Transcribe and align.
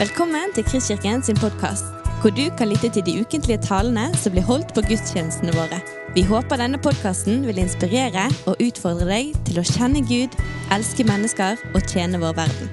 Velkommen 0.00 0.48
til 0.56 0.64
Kristkirken 0.64 1.20
sin 1.20 1.36
podkast, 1.36 1.84
hvor 2.22 2.32
du 2.32 2.46
kan 2.56 2.70
lytte 2.70 2.88
til 2.88 3.02
de 3.04 3.20
ukentlige 3.20 3.60
talene 3.60 4.06
som 4.16 4.32
blir 4.32 4.46
holdt 4.48 4.70
på 4.72 4.80
gudstjenestene 4.88 5.52
våre. 5.52 5.76
Vi 6.14 6.22
håper 6.24 6.56
denne 6.56 6.78
podkasten 6.80 7.42
vil 7.44 7.60
inspirere 7.60 8.22
og 8.48 8.62
utfordre 8.64 9.04
deg 9.10 9.34
til 9.44 9.60
å 9.60 9.64
kjenne 9.68 10.00
Gud, 10.08 10.38
elske 10.72 11.04
mennesker 11.04 11.60
og 11.74 11.84
tjene 11.84 12.16
vår 12.22 12.32
verden. 12.38 12.72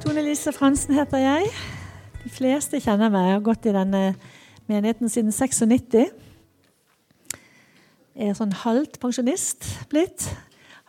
Tone 0.00 0.24
Lise 0.24 0.56
Fransen 0.56 0.96
heter 0.96 1.20
jeg. 1.20 1.52
De 2.22 2.32
fleste 2.32 2.80
kjenner 2.80 3.12
meg. 3.12 3.28
Jeg 3.28 3.36
har 3.36 3.44
gått 3.50 3.68
i 3.68 3.76
denne 3.76 4.02
menigheten 4.72 5.12
siden 5.12 5.36
96. 5.36 6.00
Jeg 8.16 8.32
er 8.32 8.40
sånn 8.40 8.56
halvt 8.64 8.96
pensjonist 9.04 9.68
blitt. 9.92 10.30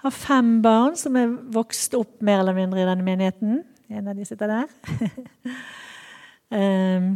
Har 0.05 0.13
fem 0.13 0.59
barn 0.61 0.97
som 0.99 1.15
er 1.17 1.31
vokst 1.55 1.95
opp 1.97 2.19
mer 2.25 2.43
eller 2.43 2.53
mindre 2.57 2.83
i 2.83 2.85
denne 2.85 3.05
menigheten. 3.05 3.63
En 3.89 4.11
av 4.11 4.17
de 4.17 4.25
sitter 4.27 4.51
der. 4.51 4.69
um, 6.53 7.09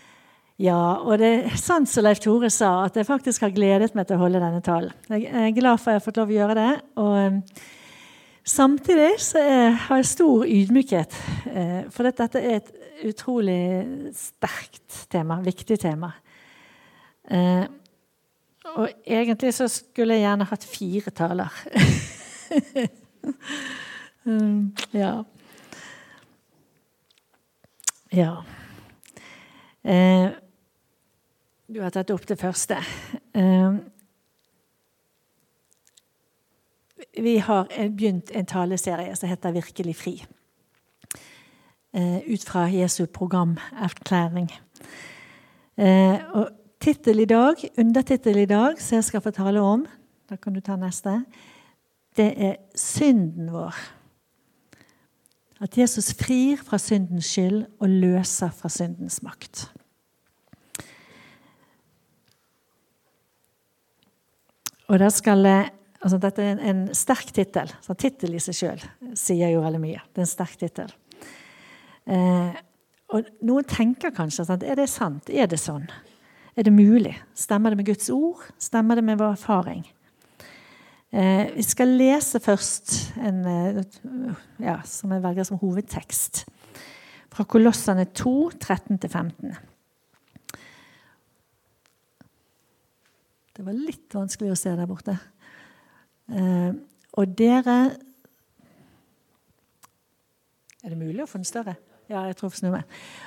ja, 0.68 0.78
og 1.02 1.18
det 1.18 1.32
er 1.40 1.58
sant 1.58 1.90
som 1.90 2.06
Leif 2.06 2.22
Tore 2.22 2.52
sa, 2.54 2.84
at 2.86 2.96
jeg 2.98 3.08
faktisk 3.08 3.42
har 3.46 3.54
gledet 3.54 3.96
meg 3.98 4.06
til 4.06 4.18
å 4.18 4.22
holde 4.22 4.42
denne 4.42 4.62
talen. 4.62 4.94
Jeg 5.10 5.26
er 5.26 5.58
glad 5.58 5.82
for 5.82 5.90
at 5.90 5.98
jeg 5.98 6.02
har 6.02 6.06
fått 6.06 6.22
lov 6.22 6.32
å 6.32 6.40
gjøre 6.40 6.58
det. 6.62 6.72
og... 7.02 7.20
Um, 7.26 7.44
Samtidig 8.50 9.20
så 9.20 9.38
er, 9.38 9.74
har 9.86 9.98
jeg 10.00 10.06
stor 10.08 10.46
ydmykhet, 10.48 11.16
eh, 11.52 11.82
for 11.92 12.08
dette 12.08 12.40
er 12.40 12.56
et 12.56 12.70
utrolig 13.06 13.60
sterkt 14.16 15.04
tema, 15.12 15.36
viktig 15.44 15.76
tema. 15.78 16.08
Eh, 17.30 17.68
og 18.74 18.88
egentlig 19.06 19.52
så 19.54 19.68
skulle 19.70 20.16
jeg 20.16 20.24
gjerne 20.24 20.48
hatt 20.50 20.64
fire 20.66 21.12
taler. 21.14 21.60
ja. 24.90 25.24
Ja. 28.10 28.44
Eh, 29.82 30.30
du 31.66 31.80
har 31.80 31.90
tatt 31.94 32.10
opp 32.10 32.26
det 32.26 32.38
første. 32.40 32.80
Eh, 33.34 33.74
vi 37.20 37.38
har 37.38 37.70
begynt 37.70 38.30
en 38.34 38.46
taleserie 38.46 39.16
som 39.16 39.28
heter 39.28 39.52
'Virkelig 39.52 39.96
fri'. 39.96 40.26
ut 42.26 42.44
fra 42.44 42.68
Jesu 42.68 43.06
programerklæring. 43.06 44.50
og 46.34 46.48
tittel 46.80 47.20
i 47.20 47.24
dag, 47.24 47.54
undertittel 47.78 48.36
i 48.36 48.44
dag, 48.44 48.80
som 48.80 48.96
jeg 48.96 49.04
skal 49.04 49.20
få 49.20 49.30
tale 49.30 49.60
om, 49.60 49.86
da 50.30 50.36
kan 50.36 50.54
du 50.54 50.60
ta 50.60 50.76
neste, 50.76 51.24
det 52.20 52.28
er 52.36 52.56
synden 52.76 53.50
vår. 53.54 53.76
At 55.60 55.76
Jesus 55.76 56.12
frir 56.16 56.60
fra 56.64 56.78
syndens 56.80 57.28
skyld 57.32 57.64
og 57.80 57.88
løser 57.88 58.52
fra 58.56 58.70
syndens 58.72 59.20
makt. 59.24 59.66
Og 64.90 64.98
der 64.98 65.12
skal 65.14 65.46
Altså, 66.00 66.16
dette 66.16 66.40
er 66.40 66.54
en, 66.54 66.60
en 66.64 66.94
sterk 66.96 67.28
tittel. 67.36 67.68
Tittel 68.00 68.32
i 68.32 68.40
seg 68.40 68.56
sjøl 68.56 68.84
sier 69.20 69.50
jo 69.52 69.60
veldig 69.60 69.80
mye. 69.82 70.00
Det 70.08 70.22
er 70.22 70.24
en 70.24 70.30
sterk 70.30 70.54
tittel. 70.56 70.94
Eh, 72.08 72.54
og 73.12 73.28
noen 73.44 73.66
tenker 73.68 74.14
kanskje 74.16 74.46
at 74.48 74.64
er 74.64 74.80
det 74.80 74.88
sant? 74.88 75.28
Er 75.28 75.50
det 75.50 75.60
sånn? 75.60 75.84
Er 76.56 76.64
det 76.64 76.72
mulig? 76.72 77.12
Stemmer 77.36 77.74
det 77.74 77.82
med 77.82 77.90
Guds 77.90 78.08
ord? 78.14 78.46
Stemmer 78.56 78.96
det 78.96 79.04
med 79.04 79.20
vår 79.20 79.36
erfaring? 79.36 79.84
Eh, 81.10 81.48
vi 81.56 81.62
skal 81.66 81.90
lese 81.98 82.38
først 82.38 82.92
en 83.18 83.40
eh, 83.50 83.80
ja, 84.62 84.76
som 84.86 85.10
jeg 85.10 85.24
velger 85.24 85.48
som 85.48 85.58
hovedtekst. 85.58 86.44
Fra 87.34 87.46
Kolossene 87.50 88.04
2, 88.14 88.34
13-15. 88.54 89.56
Det 93.56 93.66
var 93.66 93.74
litt 93.74 94.14
vanskelig 94.14 94.54
å 94.54 94.60
se 94.60 94.76
der 94.78 94.86
borte. 94.90 95.16
Eh, 96.30 96.70
og 97.18 97.34
dere 97.34 97.80
Er 100.80 100.94
det 100.94 100.96
mulig 100.96 101.20
å 101.20 101.28
få 101.28 101.42
den 101.42 101.44
større? 101.44 101.74
Ja, 102.08 102.22
jeg 102.24 102.38
tror 102.38 102.54
snur 102.54 102.72
meg. 102.72 102.86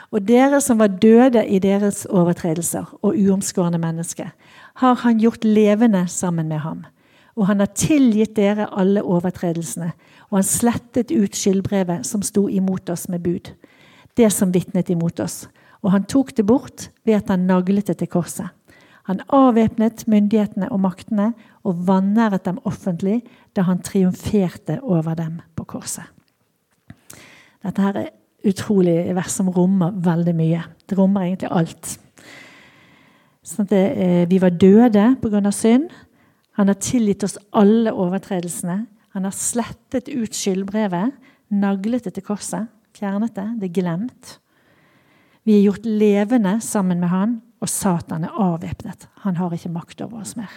Og 0.10 0.24
dere 0.26 0.58
som 0.64 0.80
var 0.80 0.90
døde 0.90 1.44
i 1.46 1.60
deres 1.62 2.08
overtredelser 2.10 2.96
og 3.04 3.14
uomskårne 3.14 3.78
mennesker, 3.78 4.32
har 4.82 4.96
han 5.04 5.22
gjort 5.22 5.46
levende 5.46 6.08
sammen 6.10 6.50
med 6.50 6.64
ham. 6.64 6.82
Og 7.34 7.48
han 7.50 7.64
har 7.64 7.72
tilgitt 7.74 8.36
dere 8.38 8.70
alle 8.70 9.02
overtredelsene, 9.02 9.92
og 10.30 10.38
han 10.38 10.48
slettet 10.48 11.12
ut 11.12 11.36
skyldbrevet 11.38 12.06
som 12.06 12.22
sto 12.26 12.46
imot 12.50 12.90
oss 12.94 13.08
med 13.10 13.24
bud, 13.26 13.50
det 14.18 14.30
som 14.34 14.54
vitnet 14.54 14.92
imot 14.94 15.20
oss. 15.24 15.48
Og 15.82 15.92
han 15.96 16.06
tok 16.10 16.36
det 16.38 16.46
bort 16.48 16.90
ved 17.04 17.18
at 17.18 17.32
han 17.34 17.48
naglet 17.50 17.90
det 17.90 17.98
til 18.00 18.12
korset. 18.12 18.54
Han 19.10 19.20
avvæpnet 19.36 20.06
myndighetene 20.08 20.70
og 20.72 20.80
maktene 20.86 21.34
og 21.68 21.82
vanæret 21.88 22.46
dem 22.46 22.62
offentlig 22.64 23.20
da 23.56 23.66
han 23.68 23.82
triumferte 23.84 24.80
over 24.82 25.18
dem 25.20 25.42
på 25.58 25.66
korset. 25.76 26.08
Dette 27.64 27.84
her 27.84 28.00
er 28.00 28.14
utrolig 28.48 28.96
vers 29.16 29.36
som 29.36 29.52
rommer 29.52 29.92
veldig 30.04 30.36
mye. 30.36 30.64
Det 30.88 30.98
rommer 30.98 31.28
egentlig 31.28 31.52
alt. 31.52 31.98
Sånn 33.44 33.68
det, 33.68 33.84
eh, 33.98 34.24
vi 34.30 34.40
var 34.40 34.56
døde 34.56 35.16
pga. 35.22 35.52
synd. 35.52 35.90
Han 36.60 36.70
har 36.70 36.78
tilgitt 36.82 37.24
oss 37.26 37.40
alle 37.52 37.92
overtredelsene. 37.92 38.84
Han 39.14 39.26
har 39.28 39.34
slettet 39.36 40.10
ut 40.10 40.36
skyldbrevet, 40.38 41.14
naglet 41.54 42.06
det 42.08 42.16
til 42.18 42.26
korset, 42.26 42.70
fjernet 42.98 43.36
det. 43.38 43.48
Det 43.62 43.70
er 43.70 43.80
glemt. 43.82 44.38
Vi 45.44 45.58
er 45.58 45.66
gjort 45.66 45.86
levende 45.86 46.60
sammen 46.64 47.02
med 47.02 47.12
han 47.12 47.42
og 47.64 47.72
Satan 47.72 48.26
er 48.28 48.40
avvæpnet. 48.44 49.08
Han 49.24 49.38
har 49.40 49.54
ikke 49.56 49.72
makt 49.72 50.04
over 50.04 50.24
oss 50.24 50.36
mer. 50.36 50.52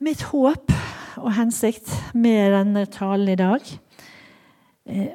Mitt 0.00 0.22
håp 0.30 0.72
og 1.20 1.32
hensikt 1.36 1.90
med 2.16 2.54
denne 2.54 2.86
talen 2.88 3.28
i 3.28 3.36
dag, 3.36 3.66
eh, 4.88 5.10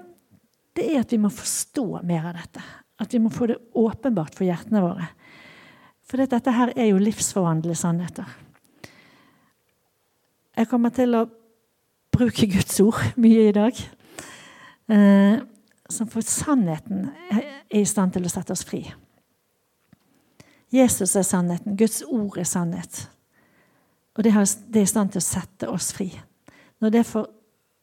det 0.76 0.86
er 0.92 1.00
at 1.02 1.14
vi 1.16 1.22
må 1.24 1.32
forstå 1.34 2.04
mer 2.06 2.28
av 2.30 2.36
dette. 2.38 2.62
At 3.02 3.14
vi 3.14 3.22
må 3.24 3.32
få 3.34 3.48
det 3.50 3.58
åpenbart 3.74 4.36
for 4.38 4.46
hjertene 4.46 4.84
våre. 4.84 5.08
For 6.06 6.22
dette 6.22 6.54
her 6.54 6.74
er 6.76 6.92
jo 6.92 7.02
livsforvandlende 7.02 7.78
sannheter. 7.78 8.28
Jeg 10.56 10.70
kommer 10.72 10.94
til 10.96 11.18
å 11.18 11.26
bruke 12.16 12.48
Guds 12.48 12.78
ord 12.84 13.02
mye 13.20 13.50
i 13.50 13.56
dag. 13.56 13.80
Eh, 14.88 15.42
som 15.90 16.10
for 16.10 16.26
sannheten 16.26 17.10
er 17.34 17.42
i 17.74 17.84
stand 17.86 18.16
til 18.16 18.26
å 18.26 18.32
sette 18.32 18.54
oss 18.54 18.64
fri. 18.66 18.84
Jesus 20.74 21.16
er 21.16 21.26
sannheten. 21.26 21.78
Guds 21.78 22.02
ord 22.08 22.38
er 22.42 22.48
sannhet. 22.50 23.06
Og 24.16 24.24
det 24.24 24.32
er 24.34 24.82
i 24.82 24.90
stand 24.90 25.12
til 25.14 25.22
å 25.22 25.26
sette 25.26 25.70
oss 25.70 25.92
fri. 25.96 26.10
Når 26.82 26.94
det 27.00 27.06
får, 27.06 27.32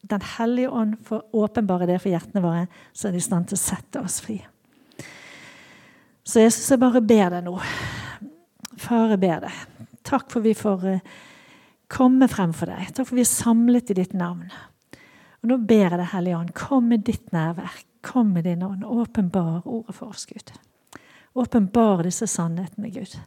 Den 0.03 0.23
hellige 0.23 0.71
ånd 0.71 0.97
får 1.07 1.21
åpenbare 1.33 1.87
det 1.87 2.01
for 2.03 2.11
hjertene 2.11 2.41
våre, 2.43 2.65
så 2.93 3.07
er 3.07 3.13
det 3.13 3.21
i 3.21 3.23
stand 3.23 3.47
til 3.47 3.55
å 3.55 3.61
sette 3.63 4.01
oss 4.03 4.17
fri. 4.21 4.41
Så 6.27 6.41
Jesus, 6.43 6.71
jeg 6.71 6.81
bare 6.83 7.01
ber 7.01 7.31
deg 7.31 7.45
nå. 7.47 7.55
Far, 8.81 9.13
jeg 9.13 9.21
ber 9.23 9.45
deg. 9.45 9.87
Takk 10.07 10.31
for 10.33 10.45
vi 10.45 10.55
får 10.57 10.85
eh, 10.89 11.15
komme 11.93 12.29
frem 12.31 12.55
for 12.57 12.73
deg. 12.73 12.93
Takk 12.95 13.09
for 13.09 13.19
vi 13.19 13.25
er 13.25 13.31
samlet 13.31 13.93
i 13.93 13.99
ditt 14.01 14.15
navn. 14.17 14.49
Og 15.43 15.51
Nå 15.51 15.59
ber 15.67 15.89
jeg 15.89 15.99
deg, 15.99 16.11
Hellige 16.13 16.39
Ånd, 16.39 16.53
kom 16.57 16.91
med 16.93 17.05
ditt 17.07 17.33
nærvær. 17.35 17.83
Kom 18.03 18.33
med 18.35 18.47
din 18.49 18.63
ånd. 18.67 18.85
Åpenbar 18.85 19.67
ordet 19.67 19.95
for 19.95 20.15
oss, 20.15 20.27
Gud. 20.27 20.53
Åpenbar 21.39 22.03
disse 22.03 22.27
sannhetene, 22.27 22.91
Gud, 22.91 23.19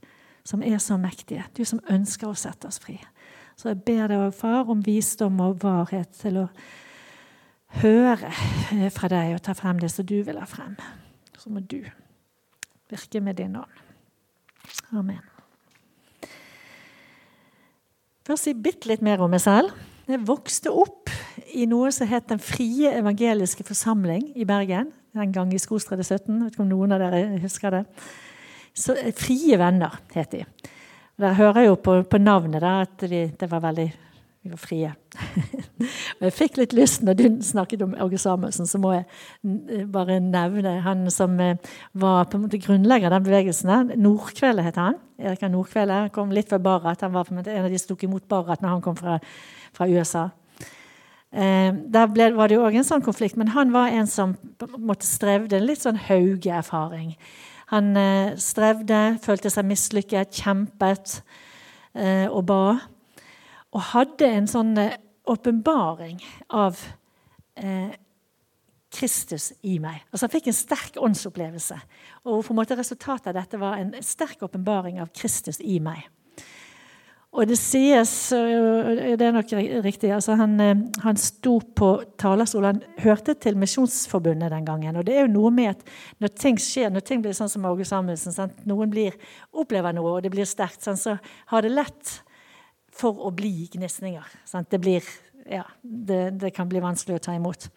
som 0.44 0.64
er 0.64 0.78
så 0.84 0.98
mektige. 1.00 1.46
Du 1.58 1.64
som 1.66 1.82
ønsker 1.90 2.30
å 2.30 2.38
sette 2.38 2.68
oss 2.68 2.80
fri. 2.84 2.98
Så 3.56 3.72
jeg 3.72 3.84
ber 3.88 4.12
deg, 4.12 4.26
far, 4.36 4.68
om 4.72 4.84
visdom 4.84 5.40
og 5.44 5.62
varhet 5.64 6.12
til 6.20 6.42
å 6.44 6.48
høre 7.82 8.32
eh, 8.76 8.90
fra 8.94 9.12
deg 9.12 9.38
og 9.38 9.44
ta 9.46 9.56
frem 9.56 9.80
det 9.80 9.92
som 9.94 10.08
du 10.08 10.18
vil 10.24 10.40
ha 10.40 10.48
frem. 10.50 10.76
Så 11.40 11.52
må 11.52 11.64
du 11.64 11.82
virke 12.92 13.24
med 13.24 13.40
din 13.40 13.56
ånd. 13.60 13.80
Amen. 14.92 15.35
Først 18.26 18.48
si 18.48 18.56
bitte 18.58 18.90
litt 18.90 19.04
mer 19.06 19.22
om 19.22 19.30
meg 19.30 19.44
selv. 19.44 19.74
Jeg 20.10 20.24
vokste 20.26 20.72
opp 20.74 21.12
i 21.54 21.68
noe 21.70 21.92
som 21.94 22.10
het 22.10 22.26
Den 22.30 22.42
frie 22.42 22.90
evangeliske 22.98 23.66
forsamling 23.66 24.32
i 24.34 24.48
Bergen 24.50 24.90
den 25.16 25.34
gang 25.34 25.52
i 25.54 25.60
Skostredet 25.62 26.08
17. 26.08 26.34
Jeg 26.34 26.42
vet 26.42 26.56
ikke 26.56 26.64
om 26.64 26.72
noen 26.72 26.96
av 26.96 27.04
dere 27.04 27.38
husker 27.44 27.72
det. 27.72 27.84
Så, 28.74 28.96
eh, 28.98 29.14
frie 29.14 29.58
venner 29.62 29.94
het 30.16 30.32
de. 30.32 30.42
Der 31.22 31.38
hører 31.38 31.62
jeg 31.62 31.68
jo 31.68 31.76
på, 31.76 32.04
på 32.04 32.18
navnet 32.18 32.62
da, 32.62 32.82
at 32.82 33.06
vi, 33.10 33.28
det 33.30 33.52
var 33.52 33.62
veldig 33.62 33.88
vi 34.46 34.52
var 34.54 34.62
frie. 34.62 34.92
og 36.20 36.24
jeg 36.28 36.34
fikk 36.38 36.60
litt 36.60 36.74
lyst 36.78 37.02
når 37.02 37.18
du 37.18 37.24
snakket 37.42 37.82
om 37.82 37.96
Åge 38.06 38.20
Samuelsen, 38.22 38.68
så 38.70 38.78
må 38.82 38.92
jeg 38.94 39.06
eh, 39.08 39.88
bare 39.90 40.20
nevne 40.22 40.76
han 40.86 41.02
som 41.14 41.34
eh, 41.42 41.58
var 41.98 42.30
på 42.30 42.38
en 42.38 42.46
måte 42.46 42.62
grunnlegger 42.62 43.10
den 43.10 43.26
bevegelsen. 43.26 43.96
Nordkvelde 43.98 44.68
het 44.68 44.78
han. 44.78 45.00
Erika 45.18 45.50
Nordkvelde 45.50 46.04
kom 46.14 46.34
litt 46.36 46.52
fra 46.54 46.62
Barat. 46.62 47.02
Han 47.02 47.16
var 47.16 47.26
en 47.32 47.42
måte 47.42 47.54
en 47.56 47.66
av 47.66 47.74
de 47.74 47.82
som 47.82 47.96
tok 47.96 48.06
imot 48.06 48.28
Barat 48.30 48.62
når 48.62 48.76
han 48.76 48.86
kom 48.86 49.00
fra, 49.00 49.18
fra 49.74 49.90
USA. 49.90 50.28
Eh, 51.34 51.74
der 51.74 52.14
ble, 52.14 52.30
var 52.38 52.48
det 52.48 52.60
jo 52.60 52.68
òg 52.70 52.78
en 52.78 52.88
sånn 52.88 53.04
konflikt, 53.04 53.36
men 53.42 53.50
han 53.58 53.74
var 53.74 53.90
en 53.92 54.08
som 54.08 54.38
måtte 54.78 55.10
strevde 55.10 55.58
en 55.58 55.66
litt 55.68 55.82
sånn 55.82 55.98
Hauge-erfaring. 56.06 57.16
Han 57.74 57.96
eh, 57.98 58.36
strevde, 58.38 59.18
følte 59.26 59.50
seg 59.50 59.66
mislykket, 59.68 60.38
kjempet 60.38 61.18
eh, 61.98 62.30
og 62.30 62.46
ba. 62.52 62.62
Og 63.76 63.84
hadde 63.92 64.32
en 64.32 64.48
sånn 64.48 64.74
eh, 64.80 64.98
åpenbaring 65.28 66.22
av 66.56 66.80
eh, 67.60 67.92
Kristus 68.96 69.52
i 69.68 69.78
meg. 69.84 70.06
Altså 70.12 70.28
Han 70.28 70.36
fikk 70.38 70.50
en 70.52 70.58
sterk 70.58 71.00
åndsopplevelse. 71.04 71.78
Og 72.30 72.44
på 72.46 72.54
en 72.54 72.62
måte 72.62 72.78
resultatet 72.80 73.34
av 73.34 73.40
dette 73.42 73.60
var 73.60 73.82
en 73.82 73.96
sterk 74.06 74.46
åpenbaring 74.48 75.02
av 75.04 75.12
Kristus 75.16 75.60
i 75.60 75.82
meg. 75.84 76.06
Og 77.36 77.50
det 77.50 77.58
sies, 77.60 78.12
det 78.32 79.20
er 79.26 79.34
nok 79.36 79.50
riktig 79.84 80.14
altså 80.16 80.38
han, 80.40 80.54
eh, 80.64 80.84
han 81.04 81.18
sto 81.20 81.58
på 81.60 81.90
talerstolen. 82.22 82.78
Han 82.78 83.02
hørte 83.04 83.36
til 83.36 83.58
Misjonsforbundet 83.60 84.54
den 84.54 84.68
gangen. 84.68 84.96
Og 84.96 85.04
det 85.04 85.18
er 85.18 85.26
jo 85.26 85.34
noe 85.34 85.52
med 85.52 85.74
at 85.74 85.84
når 86.24 86.32
ting 86.40 86.62
skjer, 86.62 86.94
når 86.94 87.04
ting 87.04 87.26
blir 87.26 87.36
sånn 87.36 87.52
som 87.52 87.68
Åge 87.68 87.84
Samuelsen, 87.90 88.32
sant? 88.32 88.64
noen 88.64 88.94
blir, 88.94 89.20
opplever 89.52 89.92
noe, 89.98 90.16
og 90.16 90.24
det 90.24 90.32
blir 90.32 90.48
sterkt, 90.48 90.80
sånn, 90.86 90.96
så 90.96 91.18
har 91.52 91.66
det 91.66 91.76
lett 91.76 92.22
for 92.96 93.28
å 93.28 93.32
bli 93.36 93.68
gnisninger. 93.74 94.28
Det, 94.72 94.98
ja, 95.52 95.66
det, 95.82 96.22
det 96.42 96.54
kan 96.56 96.70
bli 96.72 96.84
vanskelig 96.84 97.20
å 97.20 97.26
ta 97.28 97.36
imot. 97.36 97.68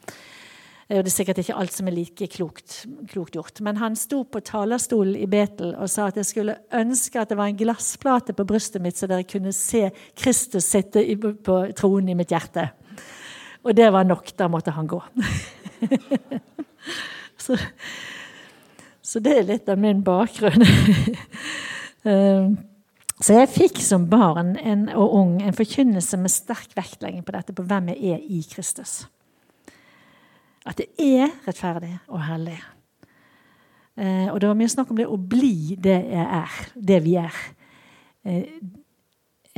Og 0.88 1.02
det 1.04 1.10
er 1.10 1.12
sikkert 1.12 1.40
ikke 1.42 1.56
alt 1.60 1.74
som 1.74 1.88
er 1.90 1.96
like 1.98 2.26
klokt, 2.32 2.78
klokt, 3.10 3.34
gjort. 3.36 3.60
Men 3.60 3.76
han 3.76 3.96
sto 3.98 4.22
på 4.24 4.40
talerstolen 4.40 5.18
i 5.20 5.26
Betel 5.28 5.74
og 5.76 5.90
sa 5.92 6.06
at 6.08 6.16
jeg 6.16 6.28
skulle 6.30 6.54
ønske 6.72 7.20
at 7.20 7.28
det 7.28 7.36
var 7.36 7.50
en 7.50 7.58
glassplate 7.60 8.32
på 8.32 8.46
brystet 8.48 8.80
mitt, 8.80 8.96
så 8.96 9.10
dere 9.10 9.26
kunne 9.28 9.52
se 9.52 9.90
Kristus 10.16 10.70
sitte 10.72 11.04
på 11.44 11.58
tronen 11.76 12.14
i 12.14 12.16
mitt 12.16 12.32
hjerte. 12.32 12.70
Og 13.68 13.76
det 13.76 13.90
var 13.92 14.08
nok. 14.08 14.32
Da 14.38 14.48
måtte 14.48 14.72
han 14.72 14.88
gå. 14.88 15.02
så, 17.44 17.58
så, 19.02 19.20
det 19.20 19.34
er 19.34 19.50
litt 19.50 19.68
av 19.68 19.82
min 19.82 20.00
bakgrunn. 20.06 20.64
Så 23.18 23.34
jeg 23.34 23.50
fikk 23.50 23.80
som 23.82 24.06
barn 24.10 24.54
en, 24.62 24.86
og 24.94 25.14
ung 25.18 25.38
en 25.42 25.56
forkynnelse 25.56 26.20
med 26.22 26.30
sterk 26.30 26.74
vektlegging 26.78 27.24
på 27.26 27.34
dette, 27.34 27.54
på 27.54 27.64
hvem 27.66 27.90
jeg 27.92 28.14
er 28.14 28.20
i 28.22 28.42
Kristus. 28.46 29.00
At 30.68 30.78
det 30.78 30.90
er 31.02 31.32
rettferdig 31.46 31.96
og 32.06 32.22
hellig. 32.28 32.58
Eh, 33.98 34.28
og 34.30 34.38
det 34.38 34.50
var 34.50 34.58
mye 34.58 34.70
snakk 34.70 34.92
om 34.92 35.00
det 35.00 35.08
å 35.10 35.18
bli 35.18 35.74
det 35.82 35.96
jeg 36.12 36.26
er, 36.38 36.58
det 36.90 36.98
vi 37.02 37.16
er. 37.18 37.40
Eh, 38.22 38.44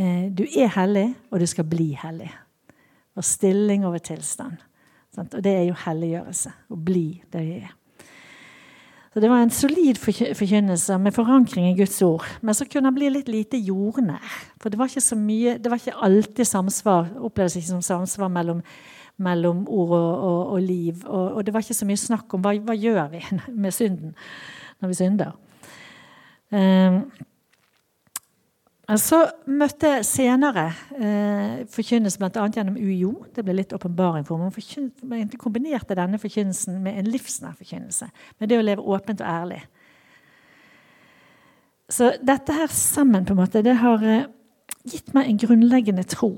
eh, 0.01 0.25
du 0.33 0.47
er 0.49 0.73
hellig, 0.79 1.11
og 1.29 1.43
du 1.43 1.49
skal 1.51 1.69
bli 1.69 1.91
hellig. 2.01 2.31
Og 3.19 3.27
stilling 3.27 3.85
over 3.85 4.01
tilstand. 4.01 4.57
Sant? 5.13 5.35
Og 5.35 5.45
det 5.45 5.53
er 5.59 5.67
jo 5.69 5.77
helliggjørelse. 5.85 6.55
Å 6.73 6.81
bli 6.81 7.07
det 7.29 7.45
vi 7.45 7.59
er. 7.61 7.77
Så 9.11 9.21
Det 9.21 9.31
var 9.31 9.43
en 9.43 9.51
solid 9.51 9.99
forkynnelse 9.99 10.99
med 10.99 11.13
forankring 11.13 11.67
i 11.71 11.77
Guds 11.79 12.03
ord. 12.03 12.25
Men 12.43 12.55
så 12.55 12.65
kunne 12.65 12.87
han 12.87 12.95
bli 12.95 13.09
litt 13.11 13.29
lite 13.29 13.59
jordnær. 13.59 14.23
For 14.63 14.71
det 14.71 14.79
var 14.79 14.87
ikke 14.87 15.03
så 15.03 15.17
mye, 15.19 15.57
det 15.59 15.71
var 15.71 15.81
ikke 15.83 15.99
alltid 15.99 16.45
samsvar, 16.47 17.09
opplevdes 17.19 17.57
ikke 17.57 17.73
som 17.73 17.83
samsvar 17.83 18.29
mellom 18.29 18.63
mellom 19.21 19.67
ord 19.69 19.91
og, 19.91 20.23
og, 20.25 20.53
og 20.55 20.63
liv. 20.63 21.03
Og, 21.07 21.33
og, 21.35 21.47
det 21.47 21.55
var 21.55 21.65
ikke 21.65 21.77
så 21.77 21.89
mye 21.89 22.01
snakk 22.01 22.35
om 22.35 22.45
hva, 22.45 22.55
hva 22.65 22.77
gjør 22.77 23.11
vi 23.13 23.25
med 23.65 23.75
synden 23.77 24.15
når 24.81 24.93
vi 24.93 24.97
synder. 24.97 25.35
Um, 26.51 27.03
så 28.99 29.21
møtte 29.47 29.91
jeg 29.93 30.07
senere 30.09 30.65
eh, 30.97 31.61
forkynnelse 31.71 32.19
bl.a. 32.19 32.47
gjennom 32.51 32.79
UiO. 32.81 33.13
Det 33.31 33.45
ble 33.47 33.55
litt 33.61 33.75
åpenbaring 33.77 34.25
for 34.27 34.41
meg. 34.41 34.57
Jeg 34.57 35.39
kombinerte 35.39 35.95
denne 35.99 36.19
forkynnelsen 36.19 36.81
med 36.83 36.99
en 36.99 37.11
livsnær 37.13 37.55
forkynnelse. 37.61 38.09
Med 38.41 38.51
det 38.51 38.59
å 38.59 38.65
leve 38.65 38.83
åpent 38.83 39.23
og 39.23 39.31
ærlig. 39.31 39.61
Så 41.91 42.13
dette 42.23 42.55
her 42.55 42.73
sammen 42.75 43.27
på 43.27 43.35
en 43.37 43.43
måte, 43.43 43.63
det 43.67 43.77
har 43.79 44.03
eh, 44.07 44.27
gitt 44.89 45.15
meg 45.15 45.29
en 45.29 45.41
grunnleggende 45.45 46.07
tro 46.09 46.33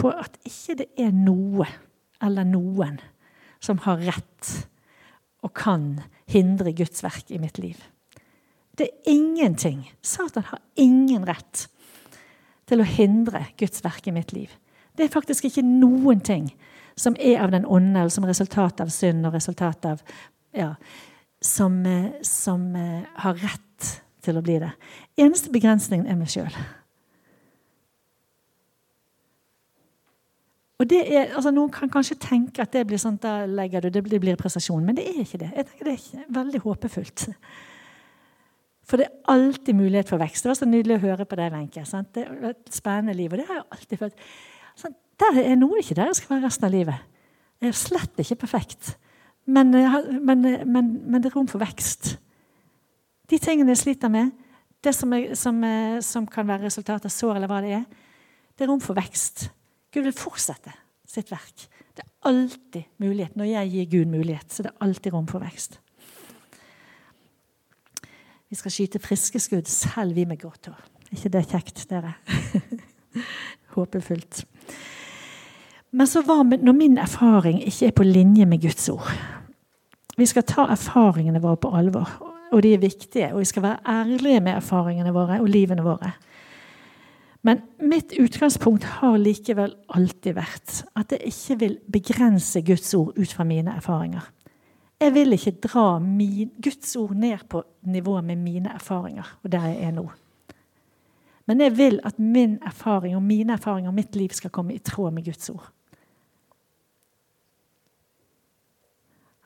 på 0.00 0.10
at 0.10 0.38
ikke 0.48 0.80
det 0.82 0.88
er 0.98 1.14
noe 1.14 1.68
eller 2.22 2.46
noen 2.48 2.98
som 3.62 3.78
har 3.84 4.02
rett 4.02 4.52
og 5.42 5.52
kan 5.58 6.00
hindre 6.30 6.72
Guds 6.74 7.02
verk 7.04 7.30
i 7.34 7.38
mitt 7.42 7.58
liv. 7.62 7.78
Det 8.78 8.88
er 8.88 9.12
ingenting. 9.12 9.84
Satan 10.02 10.46
har 10.48 10.62
ingen 10.80 11.26
rett 11.28 11.66
til 12.72 12.82
å 12.82 12.88
hindre 12.88 13.44
Guds 13.60 13.84
verk 13.84 14.08
i 14.08 14.16
mitt 14.16 14.32
liv. 14.32 14.52
Det 14.96 15.06
er 15.06 15.12
faktisk 15.12 15.48
ikke 15.48 15.64
noen 15.64 16.20
ting 16.24 16.50
som 16.98 17.16
er 17.20 17.40
av 17.44 17.52
den 17.52 17.64
onde, 17.64 17.96
eller 18.00 18.12
som 18.12 18.26
resultat 18.28 18.80
av 18.84 18.92
synd 18.92 19.26
og 19.28 19.36
resultat 19.36 19.86
av 19.88 20.02
ja, 20.56 20.74
som, 21.40 21.86
eh, 21.86 22.12
som, 22.22 22.76
eh, 22.76 23.02
har 23.14 23.34
rett 23.34 24.02
til 24.22 24.38
å 24.38 24.42
bli 24.44 24.58
det. 24.58 24.70
Eneste 25.18 25.50
begrensningen 25.50 26.06
er 26.06 26.16
meg 26.16 26.28
sjøl. 26.28 26.54
Og 30.82 30.88
det 30.90 31.02
er, 31.14 31.28
altså 31.36 31.52
Noen 31.54 31.70
kan 31.70 31.90
kanskje 31.90 32.18
tenke 32.18 32.62
at 32.64 32.72
det 32.74 32.86
blir 32.86 32.98
sånn, 32.98 33.20
da 33.22 33.44
legger 33.46 33.84
du, 33.84 34.00
det 34.00 34.20
blir, 34.20 34.36
prestasjon. 34.36 34.84
Men 34.84 34.98
det 34.98 35.06
er 35.06 35.20
ikke 35.22 35.38
det. 35.38 35.52
Jeg 35.56 35.68
tenker 35.68 35.84
Det 35.84 35.94
er 35.94 36.32
veldig 36.34 36.60
håpefullt. 36.64 37.28
For 38.88 38.98
det 38.98 39.06
er 39.06 39.30
alltid 39.30 39.76
mulighet 39.78 40.10
for 40.10 40.20
vekst. 40.22 40.44
Det 40.44 40.50
var 40.50 40.58
så 40.58 40.68
nydelig 40.68 40.98
å 40.98 41.04
høre 41.04 41.26
på 41.28 41.38
deg, 41.38 41.52
Wenche. 41.54 41.84
Det 42.14 42.24
er 42.26 42.50
et 42.50 42.74
spennende 42.74 43.14
liv. 43.16 43.30
Og 43.30 43.38
det 43.38 43.46
har 43.48 43.60
jeg 43.60 43.68
alltid 43.76 44.00
følt. 44.00 44.26
Sånn, 44.78 44.96
der 45.22 45.38
er 45.44 45.56
noe 45.60 45.80
ikke 45.80 45.96
der 45.98 46.10
jeg 46.10 46.18
skal 46.18 46.34
være 46.34 46.48
resten 46.48 46.68
av 46.68 46.74
livet. 46.74 47.08
Jeg 47.62 47.70
er 47.70 47.78
slett 47.78 48.22
ikke 48.24 48.40
perfekt. 48.42 48.94
Men, 49.46 49.70
men, 49.70 50.42
men, 50.66 50.92
men 51.06 51.22
det 51.22 51.30
er 51.30 51.36
rom 51.36 51.50
for 51.50 51.62
vekst. 51.62 52.16
De 53.30 53.38
tingene 53.42 53.74
jeg 53.74 53.82
sliter 53.84 54.10
med, 54.12 54.32
det 54.82 54.92
som, 54.96 55.12
er, 55.14 55.34
som, 55.38 55.60
som 56.02 56.26
kan 56.26 56.46
være 56.48 56.66
resultat 56.66 57.06
av 57.06 57.12
sår, 57.14 57.36
eller 57.38 57.50
hva 57.50 57.60
det 57.62 57.76
er, 57.78 57.84
det 58.58 58.66
er 58.66 58.70
rom 58.70 58.82
for 58.82 58.98
vekst. 58.98 59.46
Gud 59.94 60.08
vil 60.08 60.16
fortsette 60.16 60.74
sitt 61.08 61.30
verk. 61.30 61.68
Det 61.92 62.02
er 62.02 62.30
alltid 62.30 62.88
mulighet. 63.02 63.36
Når 63.38 63.50
jeg 63.50 63.72
gir 63.74 63.90
Gud 63.94 64.12
mulighet, 64.12 64.48
så 64.50 64.66
det 64.66 64.72
er 64.72 64.84
alltid 64.86 65.14
rom 65.14 65.28
for 65.30 65.44
vekst. 65.44 65.78
Vi 68.52 68.58
skal 68.60 68.74
skyte 68.74 69.00
friske 69.00 69.40
skudd, 69.40 69.68
selv 69.70 70.12
vi 70.12 70.26
med 70.28 70.36
grått 70.42 70.68
hår. 70.68 70.80
ikke 71.08 71.30
det 71.32 71.40
kjekt, 71.48 71.86
dere? 71.88 72.10
Håpefullt. 73.74 74.42
Men 75.96 76.08
så 76.08 76.20
hva 76.26 76.42
når 76.44 76.76
min 76.76 76.98
erfaring 77.00 77.62
ikke 77.64 77.88
er 77.88 77.94
på 77.96 78.04
linje 78.04 78.44
med 78.48 78.60
Guds 78.60 78.90
ord? 78.92 79.08
Vi 80.20 80.26
skal 80.28 80.44
ta 80.44 80.66
erfaringene 80.68 81.40
våre 81.40 81.56
på 81.64 81.70
alvor, 81.72 82.12
og 82.52 82.60
de 82.60 82.74
er 82.74 82.84
viktige. 82.84 83.30
Og 83.32 83.40
vi 83.40 83.48
skal 83.48 83.64
være 83.64 83.80
ærlige 83.88 84.44
med 84.44 84.58
erfaringene 84.58 85.16
våre 85.16 85.40
og 85.40 85.48
livene 85.48 85.88
våre. 85.88 86.12
Men 87.42 87.64
mitt 87.80 88.12
utgangspunkt 88.20 88.84
har 89.00 89.16
likevel 89.16 89.72
alltid 89.96 90.36
vært 90.36 90.82
at 90.92 91.16
jeg 91.16 91.32
ikke 91.32 91.60
vil 91.64 91.80
begrense 91.92 92.60
Guds 92.68 92.92
ord 93.00 93.16
ut 93.16 93.32
fra 93.32 93.48
mine 93.48 93.80
erfaringer. 93.80 94.28
Jeg 95.02 95.14
vil 95.14 95.34
ikke 95.34 95.56
dra 95.64 95.98
min, 95.98 96.50
Guds 96.62 96.96
ord 96.96 97.14
ned 97.18 97.38
på 97.50 97.62
nivået 97.82 98.24
med 98.24 98.36
mine 98.36 98.70
erfaringer 98.74 99.38
og 99.42 99.52
der 99.52 99.64
jeg 99.66 99.80
er 99.82 99.94
nå. 99.96 100.04
Men 101.46 101.60
jeg 101.60 101.76
vil 101.76 102.00
at 102.06 102.18
min 102.18 102.58
erfaring 102.66 103.16
og 103.16 103.22
mine 103.22 103.52
erfaringer 103.52 103.90
og 103.90 103.94
mitt 103.94 104.16
liv 104.16 104.30
skal 104.30 104.50
komme 104.50 104.74
i 104.74 104.78
tråd 104.78 105.10
med 105.10 105.24
Guds 105.24 105.50
ord. 105.50 105.72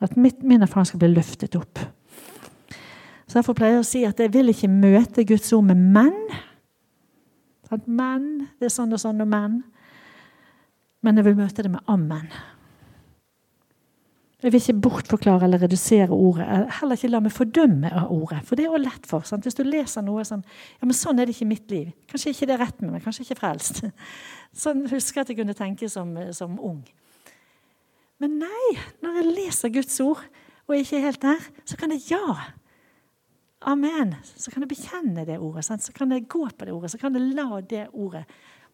At 0.00 0.16
mitt, 0.16 0.42
min 0.42 0.62
erfaring 0.62 0.86
skal 0.86 1.00
bli 1.00 1.08
løftet 1.08 1.56
opp. 1.56 1.78
Så 3.26 3.38
Derfor 3.38 3.56
pleier 3.56 3.78
jeg 3.78 3.86
å 3.86 3.88
si 3.88 4.04
at 4.04 4.20
jeg 4.20 4.34
vil 4.34 4.52
ikke 4.52 4.68
møte 4.68 5.24
Guds 5.24 5.52
ord 5.56 5.64
med 5.72 5.80
menn 5.80 6.20
at 7.72 7.86
menn 7.90 8.46
det 8.60 8.68
er 8.68 8.74
sånn 8.74 8.94
og 8.94 9.00
sånn 9.02 9.22
og 9.24 9.30
menn. 9.30 9.60
Men 11.04 11.18
jeg 11.18 11.26
vil 11.28 11.38
møte 11.38 11.64
det 11.64 11.72
med 11.72 11.90
ammen. 11.90 12.28
Jeg 14.44 14.52
vil 14.52 14.60
ikke 14.60 14.80
bortforklare 14.84 15.46
eller 15.46 15.62
redusere 15.64 16.12
ordet. 16.12 16.46
Heller 16.76 16.98
ikke 16.98 17.08
la 17.08 17.22
meg 17.24 17.32
fordømme 17.32 17.88
av 17.88 18.10
ordet. 18.12 18.42
For 18.44 18.58
det 18.58 18.66
er 18.66 18.74
jo 18.74 18.80
lett 18.82 19.06
for. 19.08 19.24
Sant? 19.24 19.46
Hvis 19.48 19.56
du 19.56 19.62
leser 19.64 20.04
noe 20.04 20.26
som 20.28 20.42
Ja, 20.76 20.84
men 20.84 20.96
sånn 20.96 21.16
er 21.18 21.24
det 21.24 21.32
ikke 21.32 21.46
i 21.46 21.54
mitt 21.54 21.72
liv. 21.72 21.94
Kanskje 22.10 22.34
ikke 22.34 22.48
det 22.50 22.54
er 22.58 22.62
rett 22.66 22.82
med 22.84 22.92
meg. 22.92 23.04
Kanskje 23.04 23.24
ikke 23.24 23.38
frelst. 23.40 23.80
Sånn 24.62 24.84
husker 24.90 25.20
jeg 25.20 25.24
at 25.24 25.32
jeg 25.32 25.38
kunne 25.40 25.56
tenke 25.56 25.88
som, 25.92 26.12
som 26.36 26.60
ung. 26.60 26.82
Men 28.20 28.36
nei, 28.40 28.68
når 29.04 29.18
jeg 29.20 29.32
leser 29.38 29.72
Guds 29.72 29.96
ord 30.04 30.22
og 30.66 30.76
ikke 30.76 30.96
er 30.98 31.04
helt 31.08 31.24
der, 31.24 31.48
så 31.68 31.80
kan 31.80 31.92
jeg 31.94 32.04
ja. 32.12 32.36
Amen. 33.72 34.14
Så 34.36 34.52
kan 34.52 34.64
jeg 34.64 34.72
bekjenne 34.74 35.24
det 35.28 35.40
ordet. 35.40 35.64
Sant? 35.64 35.84
Så 35.84 35.96
kan 35.96 36.12
jeg 36.12 36.28
gå 36.28 36.44
på 36.44 36.68
det 36.68 36.76
ordet. 36.76 36.92
Så 36.92 37.00
kan 37.00 37.16
jeg 37.16 37.34
la 37.36 37.60
det 37.60 37.86
ordet 37.92 38.26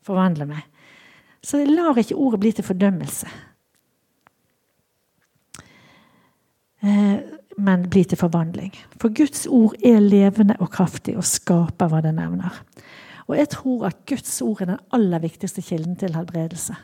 forvandle 0.03 0.51
meg. 0.51 0.67
Så 1.43 1.63
jeg 1.63 1.71
lar 1.71 1.99
ikke 1.99 2.19
ordet 2.19 2.43
bli 2.43 2.53
til 2.55 2.67
fordømmelse. 2.67 3.31
Eh, 3.31 3.53
men 6.83 7.85
bli 7.91 8.03
til 8.09 8.19
forvandling. 8.19 8.73
For 8.99 9.13
Guds 9.15 9.45
ord 9.47 9.77
er 9.87 10.01
levende 10.03 10.57
og 10.59 10.73
kraftig 10.75 11.15
og 11.17 11.27
skaper 11.29 11.91
hva 11.93 12.01
det 12.03 12.15
nevner. 12.17 12.57
Og 13.29 13.37
jeg 13.39 13.53
tror 13.55 13.87
at 13.87 14.01
Guds 14.09 14.35
ord 14.43 14.65
er 14.65 14.73
den 14.73 14.83
aller 14.91 15.23
viktigste 15.23 15.63
kilden 15.63 15.95
til 16.01 16.17
helbredelse. 16.17 16.75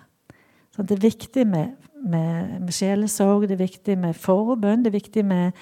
Det 0.79 0.95
er 0.95 1.07
viktig 1.09 1.47
med 1.51 1.73
med, 2.03 2.61
med 2.61 2.73
sjelesorg, 2.75 3.49
det 3.49 3.57
er 3.57 3.65
viktig 3.65 3.99
med 3.99 4.17
forbønn, 4.19 4.85
det 4.85 4.93
er 4.93 4.99
viktig 4.99 5.25
med 5.27 5.59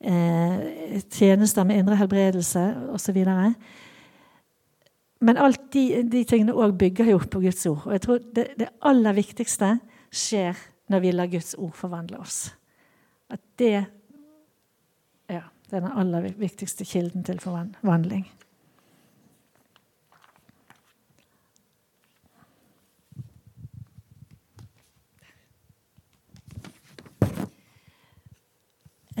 eh, 0.00 1.00
tjenester 1.12 1.66
med 1.66 1.80
indre 1.80 1.98
helbredelse 2.00 2.64
osv. 2.94 3.20
Men 5.20 5.40
alt 5.40 5.66
de, 5.74 5.84
de 6.12 6.24
tingene 6.24 6.56
òg 6.56 6.76
bygger 6.80 7.12
jo 7.12 7.20
på 7.30 7.42
Guds 7.44 7.66
ord. 7.68 7.82
Og 7.86 7.96
jeg 7.96 8.04
tror 8.06 8.22
det, 8.36 8.46
det, 8.60 8.70
aller 8.80 9.16
viktigste 9.16 9.74
skjer 10.12 10.58
når 10.90 11.04
vi 11.04 11.12
lar 11.14 11.30
Guds 11.30 11.54
ord 11.58 11.74
forvandle 11.76 12.20
oss. 12.20 12.48
At 13.30 13.40
det, 13.58 13.86
ja, 15.30 15.42
det 15.70 15.78
er 15.78 15.84
den 15.86 15.98
aller 16.02 16.30
viktigste 16.38 16.84
kilden 16.84 17.24
til 17.24 17.40
forvandling. 17.40 18.26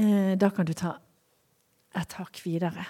Eh, 0.00 0.38
da 0.38 0.50
kan 0.50 0.66
du 0.66 0.72
ta 0.72 0.94
et 1.98 2.12
hakk 2.16 2.40
videre. 2.44 2.86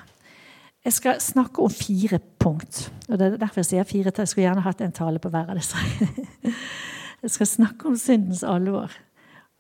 Jeg 0.85 0.93
skal 0.97 1.21
snakke 1.21 1.62
om 1.62 1.71
fire 1.71 2.21
punkt. 2.39 2.93
og 3.09 3.19
det 3.19 3.27
er 3.27 3.37
derfor 3.37 3.61
Jeg 3.61 3.67
sier 3.67 3.85
fire, 3.85 4.12
jeg 4.17 4.29
skulle 4.29 4.47
gjerne 4.47 4.65
hatt 4.65 4.81
en 4.81 4.93
tale 4.93 5.19
på 5.19 5.29
hver 5.29 5.50
av 5.50 5.57
disse. 5.57 5.77
Jeg 7.23 7.31
skal 7.31 7.47
snakke 7.47 7.89
om 7.89 7.97
syndens 7.97 8.43
alvor. 8.43 8.95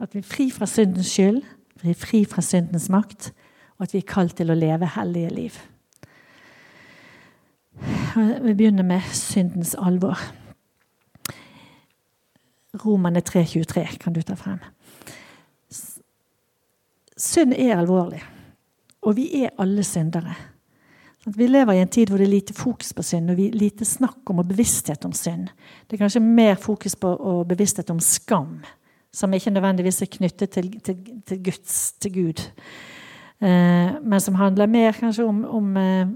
At 0.00 0.14
vi 0.14 0.18
er 0.22 0.26
fri 0.26 0.48
fra 0.50 0.66
syndens 0.66 1.12
skyld, 1.12 1.42
vi 1.82 1.92
er 1.92 1.98
fri 1.98 2.24
fra 2.24 2.42
syndens 2.44 2.88
makt, 2.92 3.32
og 3.78 3.84
at 3.84 3.94
vi 3.94 4.00
er 4.00 4.08
kalt 4.08 4.36
til 4.36 4.52
å 4.52 4.56
leve 4.56 4.88
hellige 4.96 5.32
liv. 5.36 5.60
Vi 8.16 8.54
begynner 8.54 8.84
med 8.84 9.04
syndens 9.14 9.74
alvor. 9.78 10.18
Romane 12.84 13.20
3.23 13.20 13.98
kan 14.00 14.14
du 14.14 14.22
ta 14.22 14.36
frem. 14.38 14.60
Synd 17.20 17.52
er 17.52 17.76
alvorlig, 17.76 18.22
og 19.04 19.16
vi 19.18 19.28
er 19.42 19.52
alle 19.60 19.84
syndere. 19.84 20.34
Vi 21.26 21.46
lever 21.46 21.76
i 21.76 21.82
en 21.82 21.90
tid 21.92 22.08
hvor 22.08 22.18
det 22.18 22.30
er 22.30 22.32
lite 22.32 22.54
fokus 22.56 22.94
på 22.96 23.04
synd, 23.04 23.30
og 23.30 23.36
vi 23.36 23.50
lite 23.52 23.84
snakk 23.84 24.30
om 24.32 24.40
og 24.40 24.48
bevissthet 24.48 25.04
om 25.04 25.12
synd. 25.12 25.50
Det 25.86 25.98
er 25.98 26.06
kanskje 26.06 26.22
mer 26.24 26.54
fokus 26.56 26.96
på 26.96 27.10
og 27.12 27.48
bevissthet 27.50 27.90
om 27.92 28.00
skam, 28.00 28.62
som 29.12 29.32
ikke 29.34 29.50
nødvendigvis 29.50 30.02
er 30.02 30.06
knyttet 30.10 30.50
til, 30.50 30.80
til, 30.80 30.96
til 31.26 31.42
Guds, 31.44 31.92
til 31.92 32.12
Gud. 32.14 32.42
Eh, 33.40 34.02
men 34.02 34.20
som 34.20 34.34
handler 34.34 34.66
mer 34.66 34.92
kanskje 34.92 35.24
om, 35.24 35.44
om 35.44 35.76
eh, 35.76 36.08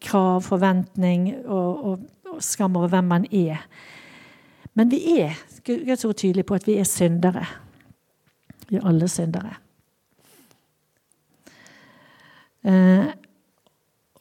krav, 0.00 0.40
forventning 0.42 1.32
og, 1.46 1.84
og, 1.84 1.98
og, 2.30 2.42
skam 2.42 2.76
over 2.76 2.88
hvem 2.88 3.04
man 3.04 3.26
er. 3.32 3.60
Men 4.74 4.90
vi 4.90 5.20
er 5.20 5.36
Guds 5.66 6.04
ord 6.04 6.16
tydelig 6.16 6.46
på 6.46 6.54
at 6.54 6.66
vi 6.66 6.78
er 6.80 6.88
syndere. 6.88 7.44
Vi 8.68 8.76
er 8.76 8.86
alle 8.88 9.08
syndere. 9.08 9.54
Eh, 12.64 13.06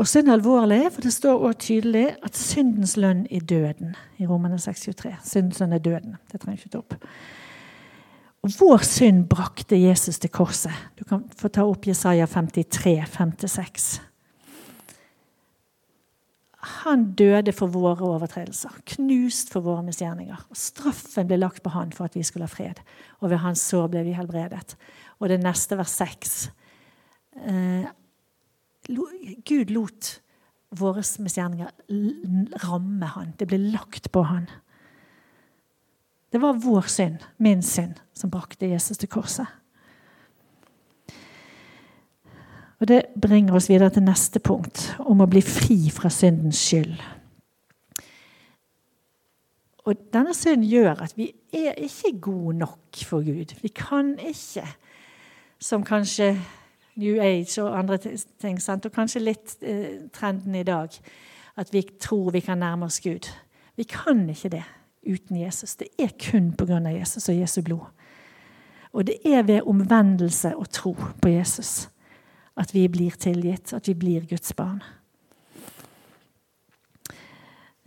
synd 0.08 0.30
er 0.30 0.38
alvorlig, 0.38 0.80
for 0.96 1.04
det 1.06 1.12
står 1.14 1.44
også 1.46 1.60
tydelig 1.68 2.06
at 2.24 2.38
syndens 2.38 2.96
lønn 2.98 3.26
er 3.32 3.44
døden. 3.46 3.96
I 4.18 4.28
Romane 4.30 4.58
6,23. 4.62 5.12
Syndens 5.28 5.60
lønn 5.62 5.76
er 5.76 5.84
døden. 5.84 6.16
Det 6.32 6.42
trenger 6.42 6.62
ikke 6.62 6.74
ta 6.74 6.82
opp. 6.82 6.96
Og 8.42 8.54
vår 8.58 8.86
synd 8.88 9.28
brakte 9.30 9.78
Jesus 9.78 10.18
til 10.22 10.32
korset. 10.34 10.74
Du 10.98 11.04
kan 11.06 11.28
få 11.38 11.52
ta 11.54 11.68
opp 11.68 11.86
Jesaja 11.86 12.26
53, 12.26 12.96
5-6. 13.14 13.92
Han 16.82 17.12
døde 17.18 17.54
for 17.58 17.74
våre 17.74 18.06
overtredelser, 18.06 18.74
knust 18.96 19.50
for 19.54 19.66
våre 19.66 19.84
misgjerninger. 19.86 20.42
Straffen 20.58 21.30
ble 21.30 21.40
lagt 21.42 21.62
på 21.66 21.74
han 21.74 21.94
for 21.94 22.06
at 22.06 22.18
vi 22.18 22.26
skulle 22.26 22.46
ha 22.46 22.54
fred. 22.54 22.82
Og 23.22 23.32
ved 23.34 23.42
hans 23.42 23.64
sår 23.70 23.90
ble 23.94 24.06
vi 24.06 24.18
helbredet. 24.18 24.76
Og 25.20 25.30
det 25.30 25.42
neste 25.42 25.78
vers 25.78 25.96
6. 26.02 26.36
Eh, 27.46 27.90
Gud 28.88 29.72
lot 29.72 30.22
våre 30.72 31.04
misgjerninger 31.20 31.72
ramme 32.64 33.06
han. 33.16 33.34
Det 33.38 33.48
ble 33.50 33.60
lagt 33.72 34.12
på 34.12 34.24
han. 34.24 34.48
Det 36.32 36.40
var 36.40 36.60
vår 36.64 36.88
synd, 36.88 37.26
min 37.38 37.62
synd, 37.64 38.00
som 38.16 38.32
brakte 38.32 38.70
Jesus 38.72 38.98
til 38.98 39.12
korset. 39.12 39.48
Og 42.82 42.88
Det 42.88 43.04
bringer 43.22 43.54
oss 43.54 43.70
videre 43.70 43.92
til 43.94 44.08
neste 44.08 44.40
punkt, 44.40 44.96
om 45.00 45.22
å 45.22 45.30
bli 45.30 45.42
fri 45.46 45.92
fra 45.94 46.10
syndens 46.10 46.58
skyld. 46.58 46.96
Og 49.86 50.00
Denne 50.14 50.34
synden 50.34 50.66
gjør 50.70 51.04
at 51.04 51.14
vi 51.18 51.28
er 51.54 51.78
ikke 51.78 52.16
gode 52.22 52.58
nok 52.58 53.04
for 53.06 53.26
Gud. 53.26 53.54
Vi 53.62 53.70
kan 53.76 54.16
ikke, 54.18 54.66
som 55.60 55.84
kanskje 55.84 56.36
New 56.96 57.22
Age 57.22 57.64
og 57.64 57.78
andre 57.80 57.98
ting. 58.42 58.62
Sant? 58.62 58.86
Og 58.86 58.92
kanskje 58.92 59.24
litt 59.24 59.56
eh, 59.62 60.08
trenden 60.14 60.56
i 60.56 60.66
dag. 60.68 60.90
At 61.58 61.74
vi 61.74 61.84
tror 62.00 62.32
vi 62.32 62.40
kan 62.40 62.62
nærme 62.62 62.86
oss 62.86 63.02
Gud. 63.04 63.30
Vi 63.76 63.84
kan 63.84 64.30
ikke 64.30 64.50
det 64.50 64.64
uten 65.08 65.40
Jesus. 65.42 65.76
Det 65.76 65.88
er 66.00 66.12
kun 66.32 66.52
pga. 66.54 66.80
Jesus 66.90 67.30
og 67.30 67.40
Jesu 67.40 67.62
blod. 67.62 67.88
Og 68.94 69.08
det 69.08 69.18
er 69.26 69.44
ved 69.44 69.62
omvendelse 69.62 70.56
og 70.58 70.70
tro 70.70 70.96
på 71.22 71.30
Jesus 71.30 71.90
at 72.60 72.74
vi 72.74 72.88
blir 72.92 73.16
tilgitt, 73.20 73.74
at 73.74 73.88
vi 73.88 73.94
blir 73.94 74.26
Guds 74.30 74.54
barn. 74.54 74.82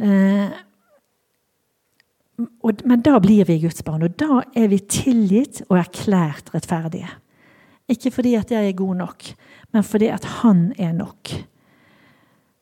Eh, 0.00 0.50
og, 2.62 2.80
men 2.84 3.02
da 3.04 3.18
blir 3.22 3.44
vi 3.46 3.60
Guds 3.62 3.84
barn, 3.86 4.02
og 4.02 4.16
da 4.18 4.40
er 4.56 4.72
vi 4.72 4.80
tilgitt 4.90 5.62
og 5.68 5.78
erklært 5.78 6.50
rettferdige. 6.54 7.12
Ikke 7.88 8.10
fordi 8.10 8.34
at 8.34 8.50
jeg 8.50 8.68
er 8.68 8.72
god 8.72 8.94
nok, 8.94 9.24
men 9.72 9.84
fordi 9.84 10.06
at 10.06 10.24
han 10.24 10.72
er 10.78 10.92
nok. 10.92 11.28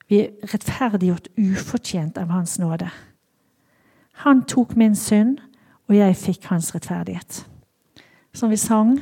Vi 0.08 0.20
er 0.20 0.28
rettferdiggjort 0.54 1.28
ufortjent 1.38 2.18
av 2.18 2.28
Hans 2.34 2.58
nåde. 2.58 2.90
Han 4.12 4.42
tok 4.44 4.76
min 4.76 4.96
synd, 4.96 5.38
og 5.88 5.96
jeg 5.96 6.16
fikk 6.16 6.44
hans 6.50 6.74
rettferdighet. 6.74 7.46
Som 8.34 8.50
vi 8.50 8.56
sang 8.56 8.98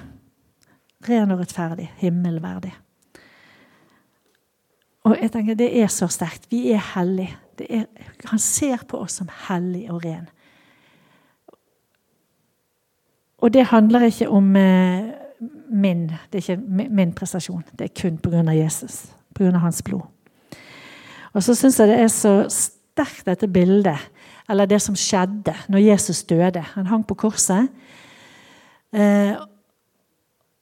ren 1.09 1.31
og 1.31 1.41
rettferdig, 1.41 1.91
himmelverdig. 1.97 2.73
Og 5.05 5.17
jeg 5.21 5.33
tenker 5.33 5.55
Det 5.55 5.71
er 5.83 5.87
så 5.87 6.07
sterkt. 6.07 6.51
Vi 6.51 6.71
er 6.73 6.83
hellige. 6.95 7.37
Han 8.25 8.39
ser 8.39 8.85
på 8.89 8.99
oss 9.01 9.13
som 9.13 9.29
hellige 9.49 9.93
og 9.93 10.05
ren. 10.05 10.29
Og 13.39 13.53
det 13.55 13.67
handler 13.67 14.05
ikke 14.05 14.29
om 14.29 14.57
eh, 14.57 15.13
min, 15.71 16.09
det 16.33 16.41
er 16.41 16.45
ikke 16.45 16.89
min 16.91 17.13
prestasjon. 17.17 17.65
Det 17.79 17.89
er 17.89 17.95
kun 18.03 18.19
pga. 18.21 18.43
Jesus. 18.53 19.07
Pga. 19.35 19.59
hans 19.59 19.83
blod. 19.83 20.03
Og 21.33 21.43
så 21.43 21.55
syns 21.55 21.79
jeg 21.79 21.89
det 21.89 22.01
er 22.01 22.11
så 22.13 22.35
sterkt, 22.51 23.27
dette 23.27 23.49
bildet, 23.49 23.99
eller 24.51 24.67
det 24.67 24.81
som 24.83 24.97
skjedde 24.99 25.55
når 25.71 25.85
Jesus 25.93 26.25
døde. 26.27 26.61
Han 26.75 26.87
hang 26.87 27.07
på 27.07 27.15
korset. 27.15 27.69
Eh, 28.93 29.37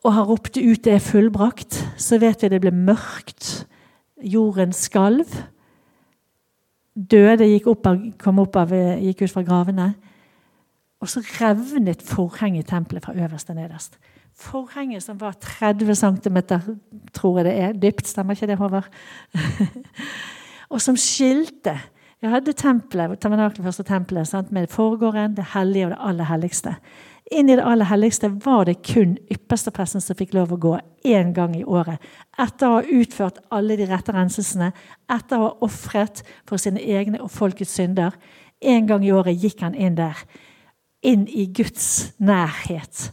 og 0.04 0.12
han 0.12 0.26
ropte 0.28 0.61
ut 0.61 0.85
'det 0.85 0.92
er 0.92 0.99
fullbrakt'. 0.99 1.85
Så 1.97 2.18
vet 2.18 2.42
vi 2.42 2.49
det 2.49 2.61
ble 2.61 2.70
mørkt. 2.70 3.66
Jorden 4.23 4.73
skalv. 4.73 5.26
Døde 6.94 7.44
gikk, 7.44 7.66
opp 7.66 7.87
av, 7.87 8.12
kom 8.18 8.38
opp 8.38 8.56
av, 8.56 8.68
gikk 9.00 9.23
ut 9.23 9.30
fra 9.30 9.42
gravene. 9.42 9.94
Og 11.00 11.08
så 11.08 11.20
revnet 11.20 12.02
forhenget 12.02 12.66
i 12.66 12.70
tempelet 12.70 13.04
fra 13.04 13.14
øverst 13.14 13.47
til 13.47 13.54
nederst 13.54 13.99
forhenget 14.38 15.02
som 15.02 15.18
var 15.21 15.37
30 15.42 15.95
cm, 15.99 16.38
tror 17.12 17.38
jeg 17.38 17.47
det 17.49 17.54
er, 17.59 17.73
dypt. 17.73 18.07
Stemmer 18.07 18.37
ikke 18.37 18.47
det, 18.50 18.59
Håvard? 18.59 18.88
og 20.73 20.83
som 20.83 20.97
skilte. 20.97 21.78
Jeg 22.23 22.30
hadde 22.33 22.52
tempelet, 22.52 23.23
det 23.23 23.62
første 23.62 23.83
tempelet 23.87 24.26
sant, 24.28 24.50
med 24.52 24.66
forgården, 24.66 25.37
det 25.37 25.52
hellige 25.54 25.87
og 25.87 25.90
det 25.92 25.99
aller 26.00 26.25
helligste. 26.25 26.75
Inn 27.30 27.50
i 27.50 27.57
det 27.59 27.64
aller 27.66 27.85
helligste 27.85 28.30
var 28.45 28.64
det 28.64 28.80
kun 28.88 29.18
ypperstepresten 29.30 30.00
som 30.00 30.16
fikk 30.16 30.33
lov 30.35 30.54
å 30.54 30.61
gå 30.61 30.73
én 31.07 31.35
gang 31.37 31.52
i 31.57 31.64
året. 31.64 32.00
Etter 32.40 32.66
å 32.66 32.78
ha 32.78 32.99
utført 33.00 33.42
alle 33.52 33.76
de 33.76 33.87
rette 33.87 34.14
renselsene, 34.16 34.73
etter 35.12 35.37
å 35.37 35.50
ha 35.50 35.66
ofret 35.66 36.25
for 36.49 36.61
sine 36.61 36.80
egne 36.80 37.21
og 37.23 37.30
folkets 37.30 37.76
synder. 37.76 38.16
En 38.59 38.88
gang 38.88 39.04
i 39.04 39.12
året 39.12 39.38
gikk 39.38 39.61
han 39.62 39.76
inn 39.76 39.99
der. 39.99 40.16
Inn 41.04 41.28
i 41.28 41.47
Guds 41.54 42.14
nærhet. 42.18 43.11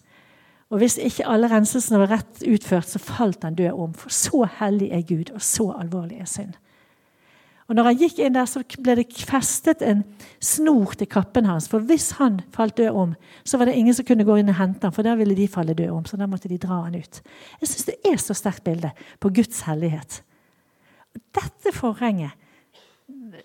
Og 0.74 0.82
hvis 0.82 0.98
ikke 0.98 1.28
alle 1.30 1.50
renselsene 1.52 2.00
var 2.02 2.12
rett 2.16 2.46
utført, 2.50 2.90
så 2.90 3.00
falt 3.02 3.44
han 3.46 3.58
død 3.58 3.82
om. 3.86 3.92
For 3.94 4.14
så 4.14 4.46
hellig 4.60 4.90
er 4.96 5.04
Gud, 5.06 5.34
og 5.36 5.44
så 5.46 5.70
alvorlig 5.78 6.20
er 6.24 6.30
synd. 6.30 6.56
Og 7.66 7.78
når 7.78 7.88
han 7.88 7.98
gikk 7.98 8.20
inn 8.22 8.36
der, 8.36 8.46
så 8.46 8.62
ble 8.78 8.94
det 9.00 9.08
festet 9.26 9.82
en 9.82 10.04
snor 10.44 10.94
til 11.00 11.10
kappen 11.10 11.48
hans. 11.50 11.66
For 11.70 11.82
hvis 11.86 12.12
han 12.20 12.40
falt 12.54 12.78
død 12.78 12.94
om, 12.94 13.16
så 13.42 13.58
var 13.58 13.70
det 13.70 13.78
ingen 13.80 13.96
som 13.98 14.06
kunne 14.06 14.26
gå 14.26 14.38
inn 14.38 14.52
og 14.54 14.58
hente 14.60 14.86
ham, 14.86 14.94
for 14.94 15.06
der 15.06 15.18
ville 15.18 15.38
de 15.38 15.48
falle 15.50 15.74
død 15.78 15.94
om. 15.96 16.06
Så 16.06 16.20
da 16.22 16.28
måtte 16.30 16.52
de 16.52 16.60
dra 16.62 16.84
han 16.84 16.98
ut. 16.98 17.22
Jeg 17.62 17.72
syns 17.72 17.90
det 17.90 17.98
er 18.06 18.22
så 18.22 18.38
sterkt 18.38 18.66
bilde 18.66 18.94
på 19.22 19.34
Guds 19.34 19.64
hellighet. 19.66 20.20
Dette 21.34 21.74
forhenget, 21.74 22.38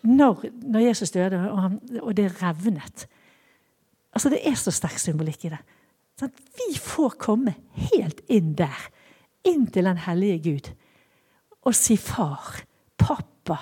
når, 0.04 0.44
når 0.68 0.84
Jesus 0.90 1.12
døde, 1.16 1.40
og, 1.50 1.58
han, 1.62 1.80
og 2.00 2.14
det 2.16 2.30
revnet 2.40 3.08
Altså, 4.10 4.26
Det 4.28 4.40
er 4.42 4.56
så 4.58 4.72
sterk 4.74 4.98
symbolikk 4.98 5.44
i 5.46 5.52
det. 5.52 5.58
Sånn, 6.20 6.32
vi 6.58 6.74
får 6.76 7.14
komme 7.22 7.54
helt 7.88 8.20
inn 8.28 8.52
der. 8.58 8.88
Inn 9.48 9.64
til 9.72 9.88
den 9.88 10.02
hellige 10.04 10.40
Gud. 10.44 10.70
Og 11.64 11.76
si 11.76 11.96
far. 11.96 12.60
Pappa. 13.00 13.56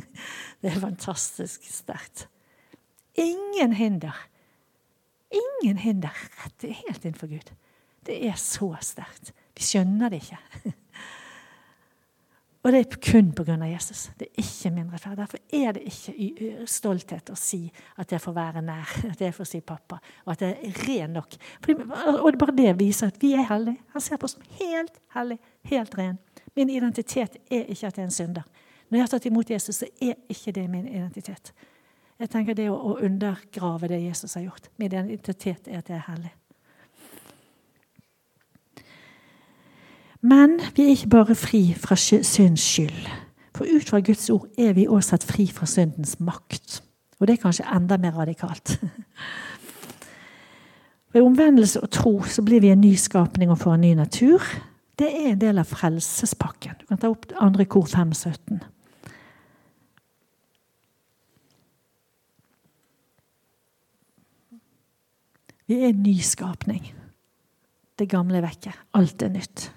Det 0.60 0.70
er 0.70 0.80
fantastisk 0.80 1.66
sterkt. 1.68 2.26
Ingen 3.20 3.74
hinder. 3.76 4.16
Ingen 5.30 5.76
hinder. 5.76 6.16
Rett 6.40 6.64
helt 6.64 7.04
innenfor 7.04 7.28
Gud. 7.28 7.52
Det 8.06 8.16
er 8.30 8.40
så 8.40 8.72
sterkt. 8.80 9.34
Vi 9.56 9.66
skjønner 9.68 10.08
det 10.08 10.22
ikke. 10.24 10.40
Og 12.60 12.74
det 12.74 12.80
er 12.80 12.96
kun 13.00 13.30
pga. 13.32 13.56
Jesus. 13.64 14.10
Det 14.18 14.26
er 14.28 14.42
ikke 14.42 14.70
min 14.74 14.92
rettferd. 14.92 15.16
Derfor 15.16 15.38
er 15.52 15.72
det 15.72 15.82
ikke 15.88 16.66
stolthet 16.68 17.30
å 17.32 17.36
si 17.38 17.62
at 17.96 18.12
jeg 18.12 18.20
får 18.20 18.34
være 18.36 18.62
nær, 18.62 18.90
at 19.08 19.20
jeg 19.20 19.34
får 19.34 19.48
si 19.48 19.60
pappa, 19.64 19.96
og 20.26 20.32
at 20.34 20.44
jeg 20.44 20.58
er 20.68 20.82
ren 20.88 21.16
nok. 21.16 21.36
Fordi, 21.64 21.88
og 22.20 22.38
bare 22.38 22.56
det 22.56 22.74
viser 22.78 23.08
at 23.08 23.22
vi 23.22 23.32
er 23.32 23.48
hellige. 23.48 23.80
Han 23.94 24.04
ser 24.04 24.20
på 24.20 24.28
oss 24.28 24.36
som 24.36 24.44
helt 24.60 25.00
hellig, 25.16 25.38
helt 25.72 25.96
ren. 25.98 26.18
Min 26.56 26.70
identitet 26.70 27.40
er 27.50 27.64
ikke 27.64 27.86
at 27.86 27.96
jeg 27.96 28.04
er 28.04 28.10
en 28.10 28.18
synder. 28.18 28.44
Når 28.90 28.98
jeg 28.98 29.06
har 29.06 29.12
tatt 29.14 29.30
imot 29.30 29.50
Jesus, 29.50 29.80
så 29.80 29.88
er 30.02 30.18
ikke 30.28 30.52
det 30.52 30.66
min 30.70 30.88
identitet. 30.88 31.54
Jeg 32.20 32.28
tenker 32.28 32.54
Det 32.54 32.68
å 32.68 32.98
undergrave 33.00 33.88
det 33.88 34.02
Jesus 34.02 34.34
har 34.36 34.44
gjort. 34.44 34.68
Min 34.76 34.92
identitet 34.92 35.68
er 35.68 35.78
at 35.78 35.88
jeg 35.88 35.96
er 35.96 36.08
hellig. 36.10 36.34
Men 40.20 40.60
vi 40.76 40.84
er 40.84 40.94
ikke 40.94 41.08
bare 41.08 41.34
fri 41.34 41.74
fra 41.74 41.96
synds 41.96 42.60
skyld. 42.60 43.08
For 43.56 43.64
ut 43.64 43.88
fra 43.88 44.00
Guds 44.00 44.30
ord 44.30 44.48
er 44.58 44.72
vi 44.76 44.86
også 44.86 45.14
satt 45.14 45.24
fri 45.24 45.46
fra 45.52 45.66
syndens 45.66 46.18
makt. 46.20 46.82
Og 47.20 47.28
det 47.28 47.34
er 47.34 47.42
kanskje 47.42 47.68
enda 47.76 47.96
mer 47.96 48.16
radikalt. 48.16 48.76
Ved 51.12 51.22
omvendelse 51.22 51.80
og 51.80 51.90
tro 51.90 52.22
så 52.22 52.42
blir 52.42 52.60
vi 52.60 52.70
en 52.70 52.80
ny 52.80 52.94
skapning 52.94 53.50
og 53.50 53.58
får 53.58 53.74
en 53.74 53.80
ny 53.80 53.94
natur. 53.94 54.44
Det 54.98 55.08
er 55.08 55.32
en 55.32 55.40
del 55.40 55.58
av 55.58 55.66
frelsespakken. 55.66 56.76
Du 56.80 56.86
kan 56.86 57.00
ta 57.00 57.10
opp 57.10 57.26
andre 57.40 57.64
kor 57.64 57.88
517. 57.88 58.60
Vi 65.66 65.80
er 65.80 65.92
en 65.92 66.02
ny 66.02 66.16
skapning. 66.20 66.92
Det 67.98 68.08
gamle 68.08 68.38
er 68.38 68.46
vekke. 68.46 68.72
Alt 68.94 69.22
er 69.22 69.34
nytt. 69.34 69.70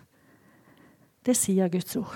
Det 1.23 1.35
sier 1.39 1.69
Guds 1.71 1.95
ord. 1.95 2.15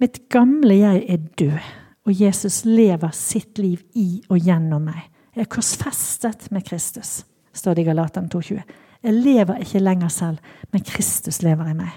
Mitt 0.00 0.24
gamle 0.32 0.74
jeg 0.80 1.02
er 1.12 1.26
død, 1.38 1.72
og 2.08 2.20
Jesus 2.20 2.64
lever 2.64 3.12
sitt 3.14 3.60
liv 3.60 3.82
i 3.94 4.22
og 4.28 4.40
gjennom 4.40 4.88
meg. 4.88 5.04
Jeg 5.36 5.44
er 5.44 5.52
korsfestet 5.52 6.48
med 6.52 6.64
Kristus, 6.66 7.22
står 7.52 7.76
det 7.76 7.84
i 7.84 7.90
Galateren 7.90 8.30
2,20. 8.32 8.62
Jeg 9.02 9.18
lever 9.18 9.62
ikke 9.62 9.82
lenger 9.82 10.10
selv, 10.12 10.56
men 10.72 10.84
Kristus 10.86 11.42
lever 11.42 11.70
i 11.70 11.76
meg. 11.76 11.92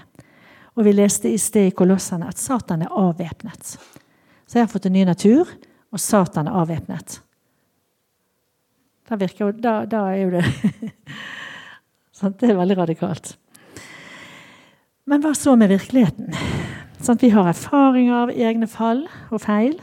Og 0.76 0.84
vi 0.84 0.92
leste 0.92 1.32
i 1.32 1.38
sted 1.40 1.70
i 1.70 1.74
Kolossene 1.76 2.28
at 2.28 2.40
Satan 2.40 2.84
er 2.84 2.92
avvæpnet. 2.92 3.76
Så 4.46 4.58
jeg 4.58 4.66
har 4.66 4.70
fått 4.70 4.88
en 4.90 4.96
ny 4.96 5.06
natur, 5.08 5.48
og 5.90 6.02
Satan 6.02 6.50
er 6.50 6.60
avvæpnet. 6.60 7.20
Da, 9.06 9.16
virker, 9.16 9.54
da, 9.56 9.80
da 9.88 10.04
er 10.12 10.22
jo 10.24 10.30
det 10.36 10.44
Det 12.40 12.48
er 12.48 12.56
veldig 12.56 12.78
radikalt. 12.78 13.34
Men 15.06 15.22
hva 15.22 15.30
så 15.38 15.54
med 15.54 15.70
virkeligheten? 15.70 16.32
Sånn, 16.98 17.18
vi 17.20 17.30
har 17.30 17.46
erfaringer 17.46 18.24
av 18.24 18.32
egne 18.34 18.66
fall 18.66 19.04
og 19.30 19.38
feil. 19.44 19.76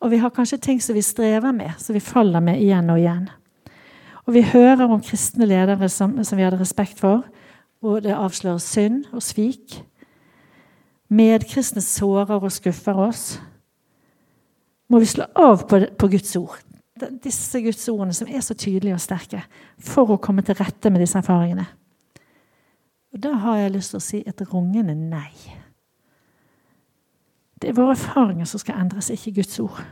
Og 0.00 0.12
vi 0.14 0.20
har 0.22 0.32
kanskje 0.32 0.62
ting 0.64 0.80
som 0.80 0.96
vi 0.96 1.04
strever 1.04 1.52
med, 1.52 1.74
som 1.80 1.96
vi 1.96 2.00
faller 2.00 2.40
med 2.44 2.62
igjen 2.62 2.88
og 2.92 3.02
igjen. 3.02 3.26
Og 4.24 4.32
vi 4.38 4.46
hører 4.48 4.88
om 4.88 5.02
kristne 5.04 5.44
ledere 5.48 5.90
som, 5.92 6.16
som 6.24 6.40
vi 6.40 6.46
hadde 6.46 6.60
respekt 6.60 7.00
for, 7.00 7.26
hvor 7.84 8.00
det 8.00 8.16
avslører 8.16 8.62
synd 8.64 9.04
og 9.12 9.20
svik. 9.24 9.76
Medkristne 11.12 11.84
sårer 11.84 12.40
og 12.40 12.52
skuffer 12.52 12.96
oss. 13.04 13.26
Må 14.88 15.04
vi 15.04 15.08
slå 15.12 15.28
av 15.36 15.66
på, 15.68 15.84
på 16.00 16.12
Guds 16.16 16.32
ord, 16.40 16.56
disse 17.20 17.60
Guds 17.60 17.84
ordene 17.92 18.16
som 18.16 18.28
er 18.28 18.40
så 18.44 18.56
tydelige 18.56 18.96
og 18.96 19.04
sterke, 19.04 19.44
for 19.76 20.16
å 20.16 20.20
komme 20.22 20.44
til 20.44 20.56
rette 20.56 20.92
med 20.92 21.04
disse 21.04 21.20
erfaringene? 21.20 21.68
Og 23.14 23.22
Da 23.22 23.32
har 23.32 23.56
jeg 23.56 23.70
lyst 23.70 23.94
til 23.94 24.00
å 24.00 24.02
si 24.02 24.22
et 24.26 24.42
rungende 24.50 24.94
nei. 24.94 25.30
Det 27.62 27.70
er 27.70 27.76
våre 27.78 27.94
erfaringer 27.94 28.44
som 28.44 28.60
skal 28.60 28.80
endres, 28.82 29.12
ikke 29.14 29.36
Guds 29.38 29.60
ord. 29.62 29.84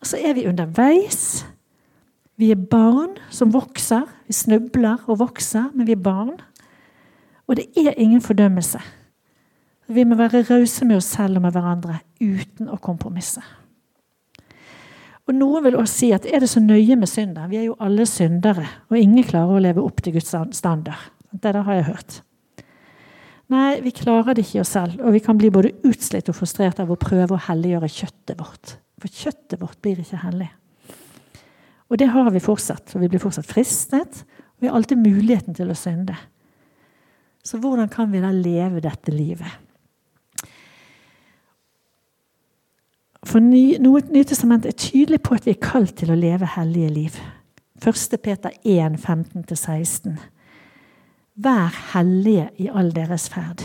Og 0.00 0.08
så 0.08 0.16
er 0.16 0.34
vi 0.34 0.46
underveis. 0.48 1.44
Vi 2.36 2.50
er 2.50 2.68
barn 2.70 3.18
som 3.30 3.52
vokser. 3.52 4.08
Vi 4.26 4.32
snubler 4.32 5.04
og 5.06 5.20
vokser, 5.20 5.68
men 5.74 5.86
vi 5.86 5.92
er 5.92 6.02
barn. 6.02 6.34
Og 7.46 7.56
det 7.56 7.68
er 7.76 7.94
ingen 7.96 8.20
fordømmelse. 8.24 8.80
Vi 9.86 10.04
må 10.04 10.16
være 10.18 10.42
rause 10.48 10.84
med 10.84 10.96
oss 10.96 11.12
selv 11.14 11.36
og 11.36 11.46
med 11.46 11.54
hverandre 11.54 12.00
uten 12.20 12.72
å 12.72 12.80
kompromisse. 12.82 13.44
Og 15.26 15.34
Noen 15.34 15.64
vil 15.64 15.76
også 15.76 15.94
si 15.94 16.10
at 16.14 16.26
er 16.26 16.42
det 16.42 16.48
så 16.50 16.60
nøye 16.62 16.96
med 16.96 17.10
synder? 17.10 17.48
Vi 17.50 17.60
er 17.60 17.68
jo 17.68 17.76
alle 17.82 18.06
syndere, 18.06 18.66
og 18.88 18.98
ingen 18.98 19.26
klarer 19.26 19.56
å 19.56 19.62
leve 19.62 19.82
opp 19.82 20.02
til 20.02 20.14
Guds 20.14 20.34
standard. 20.54 21.15
Det 21.36 21.52
der 21.52 21.66
har 21.66 21.78
jeg 21.78 21.88
hørt. 21.90 22.20
Nei, 23.52 23.78
vi 23.84 23.92
klarer 23.94 24.34
det 24.34 24.42
ikke 24.42 24.64
oss 24.64 24.72
selv, 24.74 24.98
og 25.04 25.14
vi 25.14 25.22
kan 25.22 25.38
bli 25.38 25.52
både 25.54 25.74
utslitt 25.86 26.30
og 26.32 26.38
frustrert 26.38 26.80
av 26.82 26.90
å 26.90 26.98
prøve 26.98 27.36
å 27.36 27.44
helliggjøre 27.46 27.90
kjøttet 27.92 28.40
vårt. 28.40 28.78
For 29.02 29.12
kjøttet 29.12 29.60
vårt 29.60 29.78
blir 29.84 30.00
ikke 30.02 30.22
hellig. 30.24 30.48
Og 31.86 32.00
det 32.00 32.08
har 32.10 32.30
vi 32.34 32.42
fortsatt. 32.42 32.96
Og 32.96 33.04
vi 33.04 33.10
blir 33.12 33.22
fortsatt 33.22 33.46
fristet. 33.46 34.24
Og 34.56 34.64
vi 34.64 34.70
har 34.70 34.78
alltid 34.78 34.98
muligheten 34.98 35.54
til 35.54 35.70
å 35.70 35.78
synde. 35.78 36.16
Så 37.46 37.60
hvordan 37.62 37.90
kan 37.92 38.10
vi 38.10 38.22
da 38.24 38.32
leve 38.34 38.82
dette 38.82 39.14
livet? 39.14 39.62
For 43.26 43.42
Nytestamentet 43.42 44.70
er 44.70 44.78
tydelig 44.78 45.20
på 45.22 45.36
at 45.36 45.46
vi 45.46 45.54
er 45.54 45.62
kalt 45.62 45.96
til 46.00 46.10
å 46.10 46.18
leve 46.18 46.48
hellige 46.56 46.90
liv. 46.94 47.20
1. 47.82 48.18
Peter 48.22 48.54
1, 48.64 48.98
15-16. 49.02 50.16
Vær 51.36 51.74
hellige 51.92 52.48
i 52.56 52.68
all 52.72 52.94
deres 52.96 53.28
ferd. 53.28 53.64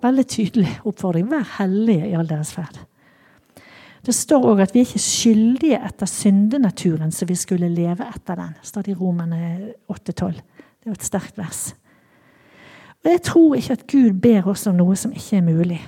Veldig 0.00 0.24
tydelig 0.32 0.70
oppfordring. 0.88 1.28
Vær 1.28 1.44
hellige 1.58 2.08
i 2.08 2.14
all 2.16 2.28
deres 2.28 2.54
ferd. 2.56 2.78
Det 4.06 4.14
står 4.16 4.46
òg 4.48 4.62
at 4.64 4.72
vi 4.72 4.80
er 4.80 4.88
ikke 4.88 5.02
skyldige 5.04 5.80
etter 5.84 6.08
syndenaturen, 6.08 7.12
så 7.12 7.28
vi 7.28 7.36
skulle 7.36 7.68
leve 7.68 8.06
etter 8.08 8.38
den. 8.40 8.54
Det 8.56 8.70
står 8.70 8.88
i 8.88 8.96
Romerne 8.96 9.74
8,12. 9.92 10.40
Det 10.40 10.88
er 10.88 10.88
jo 10.88 10.96
et 10.96 11.04
sterkt 11.04 11.38
vers. 11.38 11.74
Og 13.04 13.10
Jeg 13.10 13.22
tror 13.22 13.54
ikke 13.54 13.76
at 13.76 13.86
Gud 13.86 14.16
ber 14.22 14.48
oss 14.48 14.66
om 14.66 14.80
noe 14.80 14.96
som 14.96 15.12
ikke 15.12 15.36
er 15.36 15.44
mulig. 15.44 15.80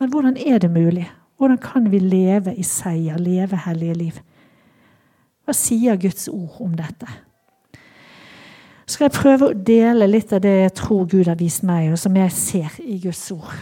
Men 0.00 0.10
hvordan 0.10 0.36
er 0.36 0.58
det 0.58 0.70
mulig? 0.70 1.04
Hvordan 1.36 1.58
kan 1.58 1.92
vi 1.92 1.98
leve 1.98 2.54
i 2.56 2.62
seier, 2.62 3.18
leve 3.18 3.56
hellige 3.66 3.94
liv? 3.94 4.20
Hva 5.44 5.52
sier 5.52 5.96
Guds 6.00 6.28
ord 6.28 6.56
om 6.64 6.74
dette? 6.76 7.08
Skal 8.88 9.08
jeg 9.08 9.16
prøve 9.18 9.48
å 9.48 9.56
dele 9.56 10.08
litt 10.08 10.32
av 10.32 10.40
det 10.44 10.54
jeg 10.62 10.74
tror 10.80 11.08
Gud 11.10 11.28
har 11.28 11.38
vist 11.40 11.64
meg, 11.66 11.90
og 11.92 11.98
som 12.00 12.16
jeg 12.16 12.32
ser 12.32 12.78
i 12.80 12.98
Guds 13.02 13.26
ord, 13.34 13.52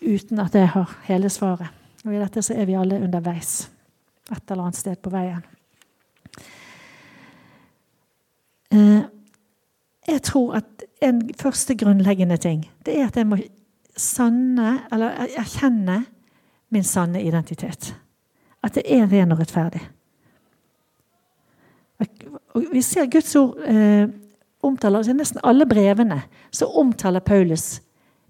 uten 0.00 0.40
at 0.40 0.56
jeg 0.56 0.70
har 0.72 0.94
hele 1.08 1.30
svaret. 1.32 1.68
Og 2.06 2.14
I 2.14 2.22
dette 2.22 2.42
så 2.44 2.54
er 2.54 2.68
vi 2.68 2.78
alle 2.78 3.00
underveis 3.02 3.66
et 4.32 4.50
eller 4.50 4.66
annet 4.66 4.78
sted 4.78 4.98
på 5.02 5.10
veien. 5.12 5.42
Eh, 8.72 9.04
jeg 10.06 10.22
tror 10.26 10.56
at 10.62 10.86
en 11.02 11.20
første 11.38 11.74
grunnleggende 11.78 12.36
ting 12.36 12.64
det 12.86 12.96
er 12.96 13.10
at 13.10 13.16
jeg 13.18 13.28
må 13.28 13.38
sanne, 13.96 14.80
eller 14.92 15.26
erkjenne 15.38 16.02
min 16.74 16.84
sanne 16.84 17.22
identitet. 17.22 17.94
At 18.62 18.74
det 18.74 18.86
er 18.86 19.06
ren 19.10 19.32
og 19.32 19.40
rettferdig. 19.40 19.82
Og 22.56 22.64
vi 22.72 22.82
ser 22.82 23.08
Guds 23.12 23.34
ord 23.36 23.60
eh, 23.64 24.08
omtaler 24.64 25.08
i 25.08 25.16
nesten 25.16 25.42
alle 25.44 25.66
brevene 25.68 26.22
så 26.50 26.68
omtaler 26.80 27.20
Paulus 27.20 27.80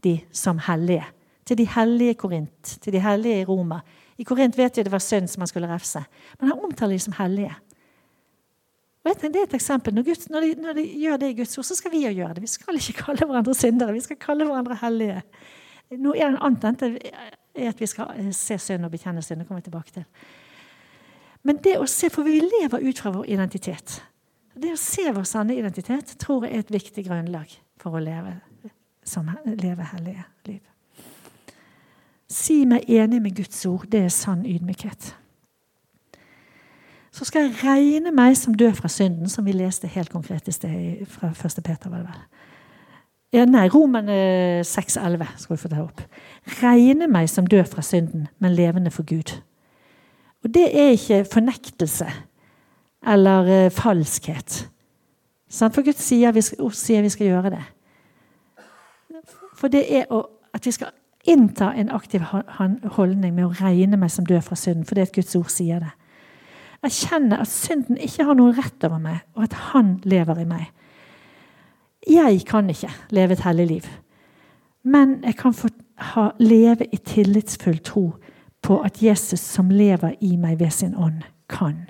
de 0.04 0.18
som 0.32 0.58
hellige. 0.58 1.04
Til 1.46 1.58
de 1.58 1.68
hellige 1.70 2.10
i 2.10 2.18
Korint, 2.18 2.78
til 2.82 2.92
de 2.92 3.00
hellige 3.00 3.40
i 3.40 3.44
Roma. 3.46 3.80
I 4.18 4.24
Korint 4.24 4.56
vet 4.58 4.76
vi 4.76 4.82
det 4.82 4.92
var 4.92 5.02
synd 5.04 5.30
som 5.30 5.44
han 5.44 5.50
skulle 5.50 5.70
refse. 5.70 6.02
Men 6.40 6.50
han 6.50 6.64
omtaler 6.64 6.96
de 6.96 7.04
som 7.04 7.14
hellige. 7.18 7.54
Og 9.04 9.12
jeg 9.12 9.32
Det 9.32 9.40
er 9.40 9.44
et 9.44 9.54
eksempel. 9.54 9.94
Når, 9.94 10.02
Gud, 10.02 10.30
når, 10.30 10.40
de, 10.40 10.54
når, 10.62 10.72
de, 10.72 10.82
gjør 10.82 11.16
det 11.16 11.28
i 11.30 11.36
Guds 11.38 11.58
ord, 11.58 11.64
så 11.64 11.74
skal 11.74 11.90
vi 11.90 12.06
jo 12.06 12.10
gjøre 12.10 12.34
det. 12.34 12.42
Vi 12.42 12.46
skal 12.46 12.74
ikke 12.74 13.02
kalle 13.04 13.26
hverandre 13.26 13.54
syndere. 13.54 13.92
Vi 13.92 14.00
skal 14.00 14.16
kalle 14.16 14.44
hverandre 14.44 14.78
hellige. 14.80 15.22
Noe 15.94 16.26
annet 16.26 16.82
er 16.82 17.68
at 17.70 17.80
vi 17.80 17.86
skal 17.86 18.10
eh, 18.18 18.32
se 18.34 18.58
synd 18.58 18.84
og 18.84 18.90
bekjenne 18.90 19.22
synd. 19.22 19.40
Det 19.40 19.46
kommer 19.46 19.62
vi 19.62 19.68
tilbake 19.70 19.94
til. 19.94 20.04
Men 21.46 21.60
det 21.62 21.76
å 21.78 21.86
se, 21.86 22.10
for 22.10 22.26
vi 22.26 22.40
lever 22.42 22.82
ut 22.82 22.98
fra 22.98 23.12
vår 23.14 23.28
identitet. 23.30 24.00
Det 24.56 24.72
å 24.72 24.80
se 24.80 25.04
vår 25.12 25.26
sanne 25.28 25.56
identitet 25.58 26.14
tror 26.20 26.46
jeg 26.46 26.54
er 26.54 26.64
et 26.64 26.72
viktig 26.72 27.04
grunnlag 27.04 27.50
for 27.80 27.96
å 27.96 28.00
leve 28.00 28.38
som 29.06 29.28
leve 29.44 29.84
hellige 29.92 30.24
liv. 30.46 30.62
Si 32.26 32.64
meg 32.66 32.88
enig 32.90 33.20
med 33.22 33.36
Guds 33.36 33.60
ord. 33.66 33.86
Det 33.90 34.00
er 34.04 34.08
sann 34.08 34.46
ydmykhet. 34.46 35.14
så 37.16 37.24
skal 37.24 37.46
jeg 37.46 37.62
regne 37.62 38.10
meg 38.12 38.34
som 38.36 38.54
død 38.54 38.74
fra 38.76 38.88
synden, 38.88 39.28
som 39.28 39.44
vi 39.44 39.52
leste 39.52 39.88
helt 39.88 40.10
konkret 40.12 40.48
i 40.48 40.52
sted 40.52 41.06
fra 41.08 41.30
1. 41.30 41.62
Peter. 41.64 41.88
var 41.90 41.98
det 41.98 42.06
vel. 42.06 42.18
Ja, 43.32 43.44
nei, 43.44 43.68
Roman 43.68 44.08
6,11 44.08 45.24
skal 45.36 45.56
vi 45.56 45.62
få 45.62 45.68
ta 45.68 45.82
opp. 45.82 46.02
Regne 46.62 47.08
meg 47.08 47.28
som 47.28 47.46
død 47.46 47.64
fra 47.64 47.82
synden, 47.82 48.28
men 48.38 48.54
levende 48.54 48.90
for 48.90 49.02
Gud. 49.02 49.32
Og 50.44 50.54
det 50.54 50.66
er 50.78 50.92
ikke 50.92 51.24
fornektelse 51.32 52.06
eller 53.06 53.66
uh, 53.66 53.72
falskhet. 53.72 54.66
For 55.50 55.82
Gud 55.86 55.98
sier 55.98 56.34
vi, 56.34 56.42
sier 56.42 57.04
vi 57.04 57.12
skal 57.12 57.30
gjøre 57.30 57.52
det. 57.54 57.64
For 59.56 59.72
det 59.72 59.84
er 59.88 60.10
at 60.54 60.66
vi 60.66 60.74
skal 60.74 60.92
innta 61.26 61.72
en 61.74 61.90
aktiv 61.90 62.22
holdning 62.96 63.34
med 63.34 63.46
å 63.46 63.54
regne 63.58 63.98
meg 63.98 64.10
som 64.12 64.26
død 64.26 64.42
fra 64.46 64.58
synden, 64.58 64.84
fordi 64.86 65.04
at 65.06 65.14
Guds 65.14 65.36
ord 65.38 65.50
sier 65.52 65.82
det. 65.82 65.92
Erkjenne 66.86 67.40
at 67.42 67.50
synden 67.50 67.98
ikke 67.98 68.26
har 68.28 68.38
noen 68.38 68.54
rett 68.56 68.84
over 68.86 69.00
meg, 69.02 69.22
og 69.34 69.46
at 69.48 69.56
han 69.72 69.96
lever 70.04 70.42
i 70.42 70.48
meg. 70.48 70.66
Jeg 72.06 72.44
kan 72.46 72.70
ikke 72.70 72.92
leve 73.10 73.34
et 73.34 73.42
hellig 73.42 73.66
liv, 73.66 73.88
men 74.86 75.18
jeg 75.24 75.38
kan 75.40 75.54
få 75.56 75.72
ha, 76.12 76.28
leve 76.38 76.86
i 76.94 77.00
tillitsfull 77.02 77.80
tro 77.82 78.04
på 78.62 78.78
at 78.86 79.02
Jesus 79.02 79.42
som 79.42 79.70
lever 79.70 80.14
i 80.20 80.36
meg 80.38 80.60
ved 80.60 80.70
sin 80.70 80.94
ånd, 80.94 81.24
kan. 81.50 81.86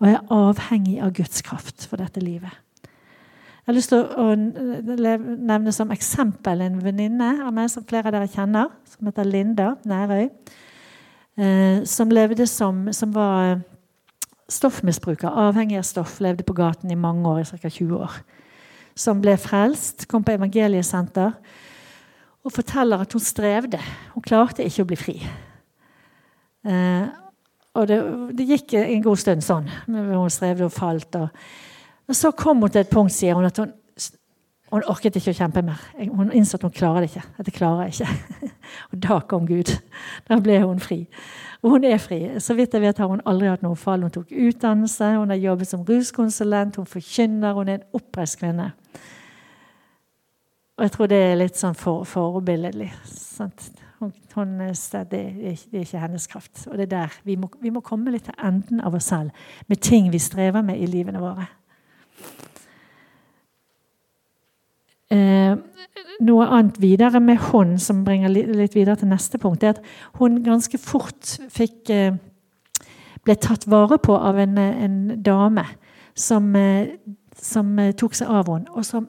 Og 0.00 0.08
jeg 0.08 0.18
er 0.18 0.34
avhengig 0.36 0.98
av 1.02 1.12
Guds 1.16 1.42
kraft 1.46 1.86
for 1.88 2.02
dette 2.02 2.22
livet. 2.22 2.52
Jeg 3.64 3.70
har 3.70 3.76
lyst 3.78 3.94
til 3.94 4.02
å 4.04 4.34
nevne 4.36 5.72
som 5.72 5.92
eksempel 5.94 6.60
en 6.60 6.82
venninne 6.84 7.30
av 7.46 7.54
meg 7.56 7.70
som 7.72 7.86
flere 7.88 8.10
av 8.10 8.16
dere 8.16 8.28
kjenner, 8.28 8.68
som 8.90 9.08
heter 9.08 9.24
Linda 9.24 9.70
Nærøy. 9.88 10.26
Eh, 11.34 11.78
som 11.88 12.12
levde 12.12 12.44
som, 12.46 12.84
som 12.92 13.14
var 13.14 13.62
stoffmisbruker, 14.52 15.32
avhengig 15.32 15.80
av 15.80 15.86
stoff, 15.88 16.18
levde 16.20 16.44
på 16.46 16.54
gaten 16.58 16.92
i 16.92 16.98
mange 16.98 17.24
år, 17.24 17.40
i 17.40 17.58
ca. 17.58 17.70
20 17.72 17.96
år. 18.04 18.18
Som 18.94 19.22
ble 19.24 19.38
frelst, 19.40 20.04
kom 20.10 20.22
på 20.22 20.36
evangeliesenter 20.36 21.32
og 22.44 22.52
forteller 22.52 23.00
at 23.00 23.16
hun 23.16 23.24
strevde. 23.24 23.80
Hun 24.12 24.28
klarte 24.28 24.66
ikke 24.66 24.84
å 24.84 24.90
bli 24.92 25.00
fri. 25.00 25.16
Og 27.74 27.88
det, 27.90 28.00
det, 28.38 28.46
gikk 28.46 28.76
en 28.78 29.02
god 29.02 29.18
stund 29.18 29.42
sånn. 29.42 29.70
Hun 29.90 30.30
strevde 30.30 30.68
og 30.68 30.74
falt. 30.74 31.16
Og, 31.18 31.46
og, 32.06 32.14
så 32.14 32.30
kom 32.38 32.62
hun 32.62 32.70
til 32.70 32.84
et 32.84 32.92
punkt, 32.92 33.14
sier 33.14 33.34
hun, 33.34 33.48
at 33.48 33.58
hun, 33.58 33.72
hun 34.70 34.86
orket 34.90 35.18
ikke 35.18 35.34
å 35.34 35.38
kjempe 35.40 35.64
mer. 35.66 35.82
Hun 35.98 36.30
innså 36.30 36.60
at 36.60 36.66
hun 36.68 36.74
klarer 36.74 37.02
det 37.02 37.10
ikke. 37.10 37.24
Dette 37.40 37.54
klarer 37.56 37.88
jeg 37.88 37.96
ikke. 37.96 38.52
og 38.92 39.02
da 39.08 39.18
kom 39.30 39.48
Gud. 39.50 39.74
Da 40.30 40.38
ble 40.42 40.60
hun 40.62 40.82
fri. 40.82 41.00
Og 41.64 41.74
hun 41.74 41.86
er 41.88 41.98
fri. 42.02 42.20
Så 42.38 42.54
vidt 42.54 42.76
jeg 42.76 42.84
vet 42.84 43.02
har 43.02 43.10
hun 43.10 43.24
aldri 43.26 43.50
hatt 43.50 43.64
noe 43.66 43.78
fall. 43.78 44.06
Hun 44.06 44.14
tok 44.14 44.30
utdannelse, 44.30 45.14
hun 45.18 45.34
har 45.34 45.42
jobbet 45.42 45.72
som 45.72 45.82
ruskonsulent, 45.88 46.78
hun 46.78 46.90
forkynner, 46.90 47.58
hun 47.58 47.72
er 47.72 47.80
en 47.80 47.98
oppreist 47.98 48.38
kvinne. 48.38 48.70
Og 50.74 50.86
jeg 50.86 50.94
tror 50.94 51.10
det 51.10 51.22
er 51.22 51.38
litt 51.38 51.58
sånn 51.58 51.74
for, 51.78 52.06
forbilledlig. 52.06 52.92
Sant? 53.06 53.70
Hun, 54.34 54.58
det, 54.58 55.20
er, 55.20 55.58
ikke 55.80 56.00
hennes 56.02 56.26
kraft. 56.30 56.66
Og 56.70 56.78
det 56.78 56.88
er 56.88 56.94
der 56.94 57.18
vi 57.24 57.36
må, 57.40 57.50
vi 57.62 57.72
må 57.74 57.80
komme 57.84 58.12
litt 58.14 58.26
til 58.28 58.38
enden 58.42 58.82
av 58.84 58.96
oss 58.98 59.10
selv 59.12 59.30
med 59.70 59.82
ting 59.84 60.12
vi 60.12 60.20
strever 60.22 60.64
med 60.66 60.80
i 60.80 60.88
livene 60.90 61.22
våre. 61.22 61.46
Eh, 65.14 65.56
noe 66.24 66.46
annet 66.46 66.78
videre 66.82 67.20
med 67.20 67.40
hun, 67.50 67.76
som 67.78 68.04
bringer 68.06 68.32
litt 68.32 68.74
videre 68.74 68.96
til 68.98 69.10
neste 69.10 69.38
punkt, 69.38 69.62
er 69.62 69.76
at 69.76 69.82
hun 70.18 70.40
ganske 70.44 70.78
fort 70.80 71.36
fikk 71.52 71.90
eh, 71.92 72.16
ble 73.24 73.36
tatt 73.40 73.66
vare 73.70 73.98
på 74.02 74.16
av 74.16 74.38
en, 74.40 74.58
en 74.58 74.98
dame 75.24 75.66
som, 76.14 76.50
eh, 76.56 76.96
som, 77.40 77.76
tok 77.98 78.16
seg 78.16 78.30
av 78.30 78.50
henne, 78.50 78.70
og 78.72 78.86
som 78.86 79.08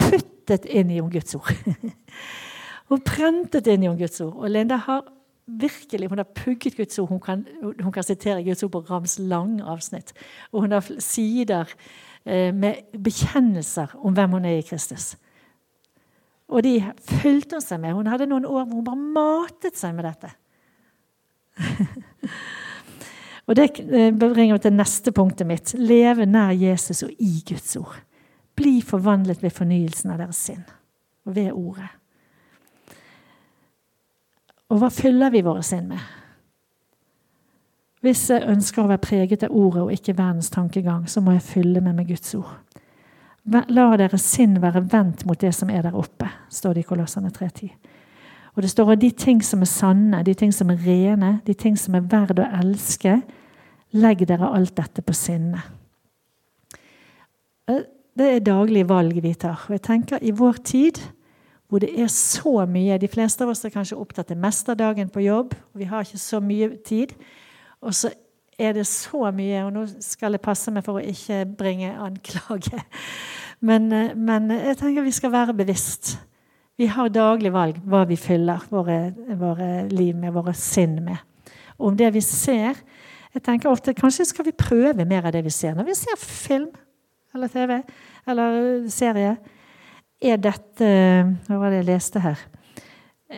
puttet 0.00 0.66
inn 0.66 0.92
i 0.92 1.00
henne 1.00 1.12
Guds 1.12 1.36
ord. 1.38 1.52
Hun 2.90 3.02
prentet 3.02 3.66
inn 3.66 3.84
i 3.84 3.92
Guds 3.98 4.20
ord. 4.22 4.34
Og 4.38 4.50
Linda 4.50 4.78
har 4.86 5.04
virkelig, 5.46 6.08
hun 6.08 6.18
har 6.18 6.28
pugget 6.34 6.76
Guds 6.76 6.98
ord. 6.98 7.08
Hun 7.08 7.20
kan, 7.20 7.46
hun 7.62 7.92
kan 7.92 8.02
sitere 8.02 8.44
Guds 8.44 8.62
ord 8.62 8.72
på 8.72 8.84
rams 8.90 9.18
lang 9.18 9.60
avsnitt. 9.62 10.12
Og 10.52 10.60
hun 10.60 10.72
har 10.72 10.86
sider 10.98 11.70
eh, 12.24 12.54
med 12.54 12.98
bekjennelser 13.02 13.96
om 13.98 14.14
hvem 14.14 14.38
hun 14.38 14.44
er 14.44 14.58
i 14.60 14.66
Kristus. 14.66 15.16
Og 16.48 16.62
de 16.62 16.78
fulgte 17.02 17.58
hun 17.58 17.64
seg 17.64 17.82
med. 17.82 17.94
Hun 17.94 18.10
hadde 18.10 18.28
noen 18.30 18.46
år 18.46 18.64
hvor 18.64 18.78
hun 18.78 18.86
bare 18.86 19.06
matet 19.18 19.78
seg 19.78 19.94
med 19.96 20.06
dette. 20.06 20.30
og 23.46 23.56
Det 23.58 23.70
eh, 23.82 24.12
bringer 24.14 24.54
meg 24.54 24.62
til 24.62 24.78
neste 24.78 25.14
punktet 25.14 25.50
mitt. 25.50 25.74
Leve 25.74 26.26
nær 26.26 26.54
Jesus 26.54 27.02
og 27.06 27.14
i 27.18 27.42
Guds 27.48 27.74
ord. 27.82 27.98
Bli 28.56 28.78
forvandlet 28.82 29.42
ved 29.42 29.54
fornyelsen 29.54 30.14
av 30.14 30.22
deres 30.22 30.38
sinn 30.48 30.62
og 31.26 31.34
ved 31.34 31.50
ordet. 31.50 31.90
Og 34.70 34.80
hva 34.80 34.90
fyller 34.90 35.30
vi 35.30 35.44
våre 35.46 35.62
sinn 35.66 35.88
med? 35.90 36.00
Hvis 38.04 38.28
jeg 38.30 38.46
ønsker 38.46 38.84
å 38.84 38.90
være 38.90 39.02
preget 39.02 39.44
av 39.46 39.54
ordet 39.56 39.82
og 39.82 39.92
ikke 39.94 40.14
verdens 40.18 40.50
tankegang, 40.52 41.06
så 41.10 41.22
må 41.24 41.34
jeg 41.34 41.46
fylle 41.46 41.82
meg 41.82 41.96
med 41.96 42.10
Guds 42.10 42.34
ord. 42.38 42.52
La 43.46 43.86
deres 43.98 44.26
sinn 44.26 44.58
være 44.62 44.84
vendt 44.90 45.24
mot 45.26 45.38
det 45.38 45.52
som 45.54 45.70
er 45.70 45.86
der 45.86 45.94
oppe, 45.96 46.28
står 46.50 46.76
det 46.76 46.84
i 46.84 46.88
Kolossene 46.88 47.30
3.10. 47.34 47.70
Og 48.56 48.62
det 48.64 48.70
står 48.72 48.92
at 48.94 49.02
de 49.02 49.10
ting 49.10 49.42
som 49.44 49.62
er 49.62 49.70
sanne, 49.70 50.22
de 50.26 50.34
ting 50.34 50.52
som 50.54 50.70
er 50.72 50.80
rene, 50.82 51.40
de 51.46 51.54
ting 51.54 51.76
som 51.78 51.94
er 51.94 52.06
verd 52.10 52.40
å 52.40 52.46
elske, 52.60 53.20
legg 53.96 54.24
dere 54.28 54.48
alt 54.54 54.74
dette 54.78 55.04
på 55.04 55.14
sinne. 55.14 55.60
Eh, 57.68 57.84
det 58.16 58.30
er 58.32 58.46
daglige 58.46 58.88
valg 58.88 59.18
vi 59.22 59.34
tar. 59.34 59.66
Og 59.68 59.76
jeg 59.76 59.84
tenker 59.84 60.22
i 60.24 60.32
vår 60.34 60.62
tid 60.64 61.02
hvor 61.68 61.82
det 61.82 61.90
er 61.98 62.06
så 62.12 62.66
mye 62.70 62.98
De 62.98 63.08
fleste 63.08 63.42
av 63.44 63.50
oss 63.50 63.64
er 63.64 63.74
kanskje 63.74 63.98
opptatt 63.98 64.30
av 64.30 64.76
dagen 64.76 65.08
på 65.08 65.20
jobb. 65.20 65.54
og 65.54 65.78
Vi 65.78 65.84
har 65.84 66.04
ikke 66.04 66.18
så 66.18 66.40
mye 66.40 66.76
tid. 66.84 67.14
Og 67.80 67.94
så 67.94 68.10
er 68.58 68.72
det 68.72 68.86
så 68.86 69.30
mye 69.30 69.64
Og 69.64 69.72
nå 69.72 69.86
skal 70.00 70.32
jeg 70.32 70.40
passe 70.40 70.70
meg 70.70 70.84
for 70.84 70.96
å 70.96 71.04
ikke 71.04 71.44
bringe 71.58 71.96
anklage. 71.98 72.82
Men, 73.60 73.88
men 74.14 74.50
jeg 74.50 74.76
tenker 74.76 75.02
vi 75.02 75.10
skal 75.10 75.32
være 75.32 75.54
bevisst. 75.54 76.18
Vi 76.76 76.86
har 76.86 77.08
daglig 77.08 77.52
valg 77.52 77.78
hva 77.88 78.02
vi 78.04 78.18
fyller 78.20 78.60
våre, 78.68 79.14
våre 79.40 79.88
liv 79.88 80.16
med, 80.16 80.32
våre 80.32 80.52
sinn 80.54 80.98
med. 81.04 81.16
Og 81.78 81.88
om 81.88 81.96
det 81.96 82.12
vi 82.12 82.20
ser 82.20 82.76
jeg 83.36 83.44
tenker 83.44 83.68
ofte 83.68 83.92
Kanskje 83.96 84.24
skal 84.30 84.46
vi 84.46 84.56
prøve 84.56 85.04
mer 85.04 85.26
av 85.28 85.34
det 85.34 85.42
vi 85.44 85.52
ser. 85.52 85.74
Når 85.76 85.90
vi 85.90 85.94
ser 85.98 86.16
film 86.20 86.70
eller 87.34 87.48
TV 87.52 87.82
eller 88.26 88.86
serie, 88.88 89.36
er 90.20 90.36
dette 90.40 90.86
Hva 91.46 91.58
var 91.60 91.70
det 91.72 91.82
jeg 91.82 91.90
leste 91.90 92.22
her? 92.24 92.38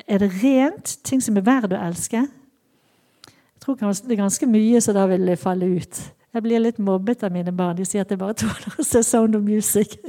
Er 0.07 0.19
det 0.23 0.31
rent? 0.43 0.99
Ting 1.05 1.23
som 1.25 1.37
er 1.41 1.47
verd 1.47 1.73
å 1.73 1.81
elske? 1.81 2.21
Jeg 2.29 3.61
tror 3.65 3.77
det 3.81 4.15
er 4.15 4.21
ganske 4.21 4.47
mye 4.49 4.81
som 4.85 4.95
da 4.97 5.07
vil 5.11 5.37
falle 5.41 5.67
ut. 5.79 6.01
Jeg 6.35 6.45
blir 6.45 6.61
litt 6.61 6.79
mobbet 6.79 7.25
av 7.25 7.33
mine 7.33 7.53
barn. 7.57 7.77
De 7.79 7.85
sier 7.89 8.05
at 8.05 8.11
det 8.13 8.19
bare 8.21 8.37
tåler 8.37 8.77
å 8.79 8.85
se 8.85 9.03
Sound 9.03 9.37
of 9.37 9.43
Music. 9.43 9.97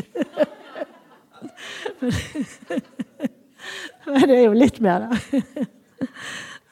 Men 4.09 4.27
det 4.27 4.35
er 4.35 4.45
jo 4.45 4.53
litt 4.57 4.79
mer, 4.83 5.07
da. 5.07 5.11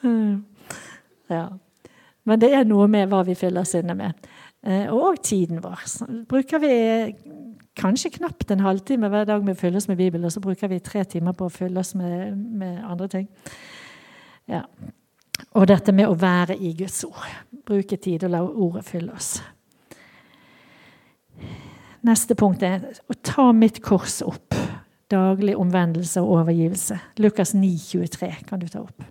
Ja. 1.28 1.58
Men 2.24 2.40
det 2.40 2.48
er 2.56 2.64
noe 2.64 2.86
med 2.88 3.10
hva 3.10 3.18
vi 3.26 3.34
fyller 3.36 3.66
sinnet 3.68 3.96
med. 3.98 4.28
Eh, 4.64 4.88
og 4.88 5.18
tiden 5.24 5.60
vår. 5.60 5.82
Bruker 6.28 6.62
vi 6.62 6.70
kanskje 7.78 8.10
knapt 8.18 8.50
en 8.50 8.64
halvtime 8.64 9.10
hver 9.12 9.26
dag 9.28 9.44
med 9.44 9.56
å 9.56 9.60
oss 9.78 9.88
med 9.88 9.96
Bibelen, 10.00 10.26
og 10.26 10.32
så 10.34 10.42
bruker 10.42 10.70
vi 10.70 10.80
tre 10.84 11.04
timer 11.04 11.36
på 11.36 11.46
å 11.46 11.52
fylle 11.52 11.80
oss 11.80 11.94
med, 11.98 12.36
med 12.36 12.80
andre 12.84 13.08
ting. 13.08 13.28
Ja. 14.50 14.64
Og 15.54 15.68
dette 15.70 15.94
med 15.94 16.10
å 16.10 16.16
være 16.18 16.56
i 16.58 16.72
Guds 16.76 17.04
ord. 17.06 17.28
Bruke 17.66 17.96
tid 17.96 18.24
og 18.26 18.34
la 18.34 18.42
ordet 18.42 18.84
fylle 18.88 19.14
oss. 19.14 19.38
Neste 22.06 22.34
punkt 22.38 22.62
er 22.66 22.84
å 23.10 23.16
ta 23.22 23.50
mitt 23.52 23.80
kors 23.84 24.20
opp. 24.26 24.56
Daglig 25.08 25.54
omvendelse 25.56 26.20
og 26.20 26.42
overgivelse. 26.42 26.98
Lukas 27.22 27.54
9, 27.56 27.70
23 27.78 28.32
kan 28.48 28.60
du 28.60 28.68
ta 28.68 28.82
opp. 28.84 29.06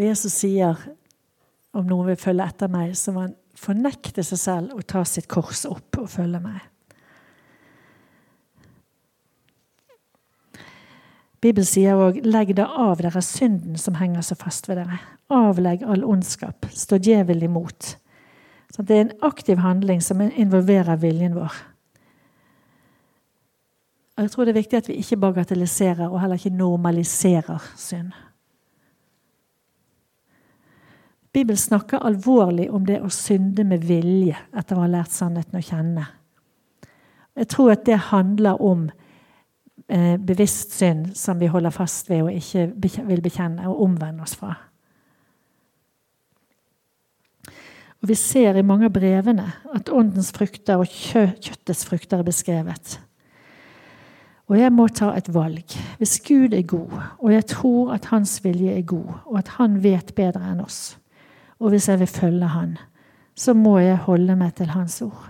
Og 0.00 0.06
Jesus 0.06 0.32
sier 0.32 0.78
om 1.76 1.86
noen 1.86 2.10
vil 2.10 2.18
følge 2.18 2.46
etter 2.46 2.70
meg, 2.72 2.96
så 2.98 3.14
må 3.14 3.26
han 3.26 3.36
fornekte 3.58 4.24
seg 4.26 4.40
selv 4.40 4.76
og 4.76 4.86
ta 4.88 5.04
sitt 5.06 5.28
kors 5.30 5.64
opp 5.68 6.00
og 6.00 6.10
følge 6.10 6.40
meg. 6.42 6.60
Bibelen 11.40 11.64
sier 11.64 11.96
òg 11.96 12.20
'legg 12.20 12.52
da 12.56 12.66
av 12.68 13.00
dere 13.00 13.22
synden 13.22 13.78
som 13.78 13.94
henger 13.96 14.20
så 14.20 14.36
fast 14.36 14.68
ved 14.68 14.76
dere'. 14.76 15.00
Avlegg 15.30 15.82
all 15.82 16.04
ondskap. 16.04 16.66
Stå 16.68 16.98
djevelen 16.98 17.42
imot. 17.42 17.96
Så 18.70 18.82
det 18.82 18.96
er 18.96 19.00
en 19.00 19.18
aktiv 19.22 19.56
handling 19.56 20.02
som 20.02 20.20
involverer 20.20 20.96
viljen 20.96 21.34
vår. 21.34 21.52
Og 24.16 24.22
jeg 24.22 24.30
tror 24.30 24.44
det 24.44 24.52
er 24.52 24.60
viktig 24.60 24.76
at 24.76 24.88
vi 24.88 24.98
ikke 25.00 25.16
bagatelliserer 25.16 26.08
og 26.08 26.20
heller 26.20 26.36
ikke 26.36 26.56
normaliserer 26.56 27.72
synd. 27.76 28.12
Bibelen 31.32 31.58
snakker 31.58 32.02
alvorlig 32.02 32.70
om 32.74 32.86
det 32.86 32.98
å 33.02 33.10
synde 33.14 33.64
med 33.64 33.84
vilje 33.86 34.38
etter 34.50 34.76
å 34.76 34.82
ha 34.82 34.90
lært 34.90 35.14
sannheten 35.14 35.60
å 35.60 35.62
kjenne. 35.62 36.06
Jeg 37.38 37.46
tror 37.52 37.70
at 37.76 37.84
det 37.86 37.98
handler 38.10 38.58
om 38.62 38.88
eh, 39.86 40.16
bevisst 40.18 40.74
synd 40.74 41.12
som 41.16 41.38
vi 41.38 41.50
holder 41.50 41.74
fast 41.74 42.10
ved 42.10 42.24
og 42.26 42.34
ikke 42.34 42.66
vil 43.06 43.22
bekjenne 43.22 43.68
og 43.70 43.84
omvende 43.86 44.26
oss 44.26 44.34
fra. 44.40 44.56
Og 48.00 48.08
Vi 48.08 48.16
ser 48.16 48.56
i 48.56 48.64
mange 48.64 48.88
av 48.88 48.94
brevene 48.96 49.46
at 49.76 49.92
åndens 49.92 50.32
frukter 50.32 50.80
og 50.80 50.88
kjøttets 50.88 51.84
frukter 51.86 52.18
er 52.18 52.26
beskrevet. 52.26 52.96
Og 54.50 54.56
jeg 54.58 54.72
må 54.74 54.88
ta 54.88 55.12
et 55.14 55.28
valg. 55.30 55.76
Hvis 56.00 56.16
Gud 56.26 56.56
er 56.56 56.64
god, 56.66 56.96
og 57.20 57.30
jeg 57.30 57.46
tror 57.52 57.92
at 57.94 58.08
hans 58.10 58.40
vilje 58.42 58.72
er 58.74 58.82
god, 58.82 59.12
og 59.26 59.38
at 59.38 59.52
han 59.60 59.76
vet 59.84 60.10
bedre 60.16 60.42
enn 60.50 60.64
oss, 60.64 60.96
og 61.60 61.68
hvis 61.68 61.88
jeg 61.88 62.00
vil 62.00 62.08
følge 62.08 62.46
han, 62.48 62.78
så 63.36 63.54
må 63.54 63.78
jeg 63.78 64.00
holde 64.06 64.36
meg 64.36 64.54
til 64.56 64.72
hans 64.72 65.02
ord. 65.04 65.28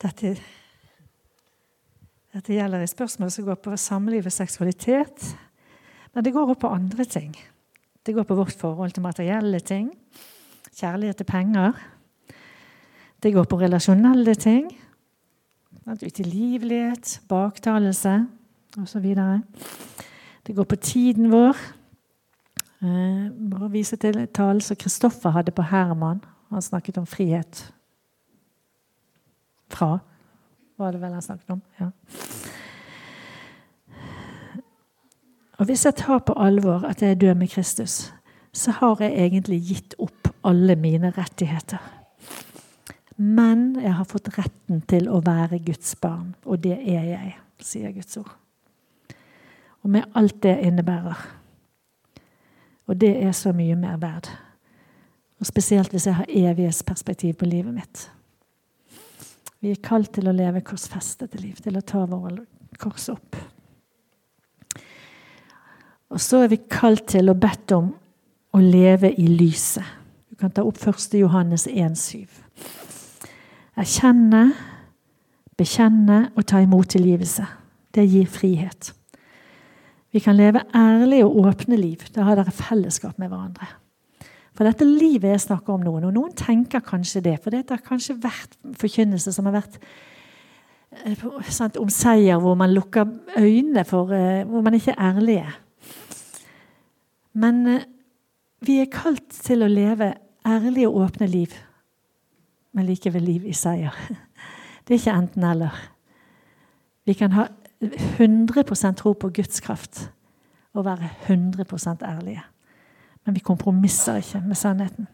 Dette, 0.00 0.32
dette 2.32 2.54
gjelder 2.54 2.80
et 2.80 2.92
spørsmål 2.92 3.32
som 3.34 3.44
går 3.50 3.58
på 3.60 3.76
samliv 3.76 4.28
og 4.28 4.32
seksualitet. 4.32 5.26
Men 6.14 6.24
det 6.24 6.32
går 6.32 6.48
også 6.48 6.60
på 6.62 6.72
andre 6.72 7.04
ting. 7.04 7.34
Det 8.06 8.14
går 8.16 8.24
på 8.24 8.38
vårt 8.38 8.56
forhold 8.56 8.96
til 8.96 9.04
materielle 9.04 9.60
ting. 9.60 9.90
Kjærlighet 10.72 11.20
til 11.20 11.28
penger. 11.28 11.76
Det 13.22 13.32
går 13.34 13.44
på 13.44 13.58
relasjonelle 13.60 14.34
ting. 14.34 14.70
Utilgivelighet, 15.86 17.20
baktalelse 17.28 18.26
osv. 18.80 19.14
Det 20.46 20.56
går 20.56 20.64
på 20.64 20.76
tiden 20.76 21.30
vår. 21.32 21.56
Eh, 22.82 23.28
bare 23.50 23.70
vise 23.70 23.96
til 23.96 24.26
talen 24.34 24.60
som 24.60 24.76
Kristoffer 24.76 25.30
hadde 25.30 25.52
på 25.52 25.62
Herman. 25.62 26.24
Han 26.48 26.62
snakket 26.62 26.98
om 26.98 27.06
frihet 27.06 27.74
fra, 29.70 29.98
var 30.78 30.92
det 30.92 31.00
vel 31.00 31.12
han 31.12 31.22
snakket 31.22 31.50
om. 31.50 31.62
Ja. 31.80 31.90
Og 35.58 35.66
Hvis 35.66 35.84
jeg 35.84 35.94
tar 35.94 36.18
på 36.18 36.32
alvor 36.32 36.86
at 36.88 37.02
jeg 37.02 37.22
er 37.22 37.34
med 37.34 37.48
Kristus, 37.48 38.12
så 38.52 38.70
har 38.70 38.96
jeg 39.00 39.12
egentlig 39.12 39.60
gitt 39.68 39.94
opp 39.98 40.28
alle 40.44 40.76
mine 40.76 41.10
rettigheter. 41.10 41.99
Men 43.20 43.74
jeg 43.76 43.92
har 43.92 44.06
fått 44.08 44.30
retten 44.38 44.80
til 44.88 45.10
å 45.12 45.18
være 45.20 45.58
Guds 45.60 45.92
barn, 46.00 46.32
og 46.48 46.62
det 46.64 46.78
er 46.78 47.04
jeg, 47.04 47.34
sier 47.60 47.92
Guds 47.92 48.16
ord. 48.16 48.30
Og 49.84 49.92
med 49.92 50.08
alt 50.16 50.38
det 50.44 50.54
innebærer. 50.64 51.20
Og 52.88 52.96
det 53.00 53.12
er 53.20 53.36
så 53.36 53.52
mye 53.56 53.76
mer 53.76 54.00
verd. 54.00 54.30
Og 55.40 55.48
Spesielt 55.48 55.92
hvis 55.92 56.08
jeg 56.08 56.16
har 56.16 56.32
evighetsperspektiv 56.32 57.36
på 57.40 57.48
livet 57.48 57.76
mitt. 57.76 58.06
Vi 59.60 59.74
er 59.74 59.84
kalt 59.84 60.14
til 60.16 60.28
å 60.28 60.36
leve 60.36 60.64
korsfestete 60.64 61.40
liv, 61.40 61.60
til 61.60 61.76
å 61.76 61.84
ta 61.84 62.06
våre 62.08 62.46
kors 62.80 63.10
opp. 63.12 63.36
Og 66.10 66.20
så 66.20 66.40
er 66.44 66.54
vi 66.54 66.64
kalt 66.72 67.10
til 67.12 67.28
og 67.28 67.40
bedt 67.40 67.76
om 67.76 67.92
å 68.56 68.60
leve 68.64 69.12
i 69.12 69.28
lyset. 69.28 69.84
Du 70.32 70.40
kan 70.40 70.52
ta 70.56 70.64
opp 70.64 70.80
1. 70.80 71.20
Johannes 71.20 71.68
1,7. 71.68 72.24
Erkjenne, 73.78 74.50
bekjenne 75.58 76.30
og 76.34 76.46
ta 76.46 76.62
imot 76.62 76.90
tilgivelse. 76.96 77.46
Det 77.94 78.06
gir 78.10 78.26
frihet. 78.30 78.92
Vi 80.10 80.18
kan 80.18 80.36
leve 80.36 80.64
ærlige 80.74 81.26
og 81.26 81.46
åpne 81.46 81.76
liv. 81.78 82.02
Da 82.14 82.26
har 82.26 82.38
dere 82.38 82.54
fellesskap 82.54 83.18
med 83.18 83.30
hverandre. 83.30 83.68
For 84.56 84.66
dette 84.66 84.84
livet 84.84 85.30
jeg 85.30 85.42
snakker 85.46 85.76
om 85.76 85.84
noen, 85.86 86.08
og 86.08 86.14
noen 86.16 86.32
tenker 86.36 86.82
kanskje 86.84 87.22
det. 87.24 87.36
For 87.42 87.54
det 87.54 87.62
har 87.70 87.82
kanskje 87.84 88.18
vært 88.20 88.58
forkynnelse 88.80 89.32
som 89.32 89.46
har 89.48 89.54
vært 89.60 89.78
eh, 91.06 91.22
sant, 91.48 91.78
om 91.80 91.88
seier 91.88 92.42
hvor 92.42 92.58
man 92.58 92.74
lukker 92.74 93.06
øynene 93.38 93.86
for 93.88 94.10
eh, 94.12 94.42
Hvor 94.48 94.66
man 94.66 94.74
ikke 94.74 94.96
er 94.96 95.14
ærlige. 95.14 95.46
Men 97.32 97.66
eh, 97.66 97.86
vi 98.66 98.80
er 98.82 98.90
kalt 98.92 99.30
til 99.30 99.62
å 99.62 99.70
leve 99.70 100.12
ærlige 100.44 100.90
og 100.90 101.06
åpne 101.06 101.30
liv, 101.30 101.54
men 102.72 102.86
likevel 102.86 103.22
liv 103.22 103.46
i 103.46 103.54
seier. 103.56 103.94
Det 104.84 104.94
er 104.94 104.98
ikke 104.98 105.18
enten-eller. 105.18 105.74
Vi 107.06 107.14
kan 107.14 107.32
ha 107.32 107.46
100% 107.82 108.96
tro 108.98 109.12
på 109.12 109.30
Guds 109.34 109.60
kraft 109.60 110.10
og 110.72 110.84
være 110.84 111.08
100% 111.28 112.04
ærlige. 112.04 112.42
Men 113.24 113.34
vi 113.34 113.40
kompromisser 113.40 114.16
ikke 114.16 114.42
med 114.46 114.56
sannheten. 114.56 115.08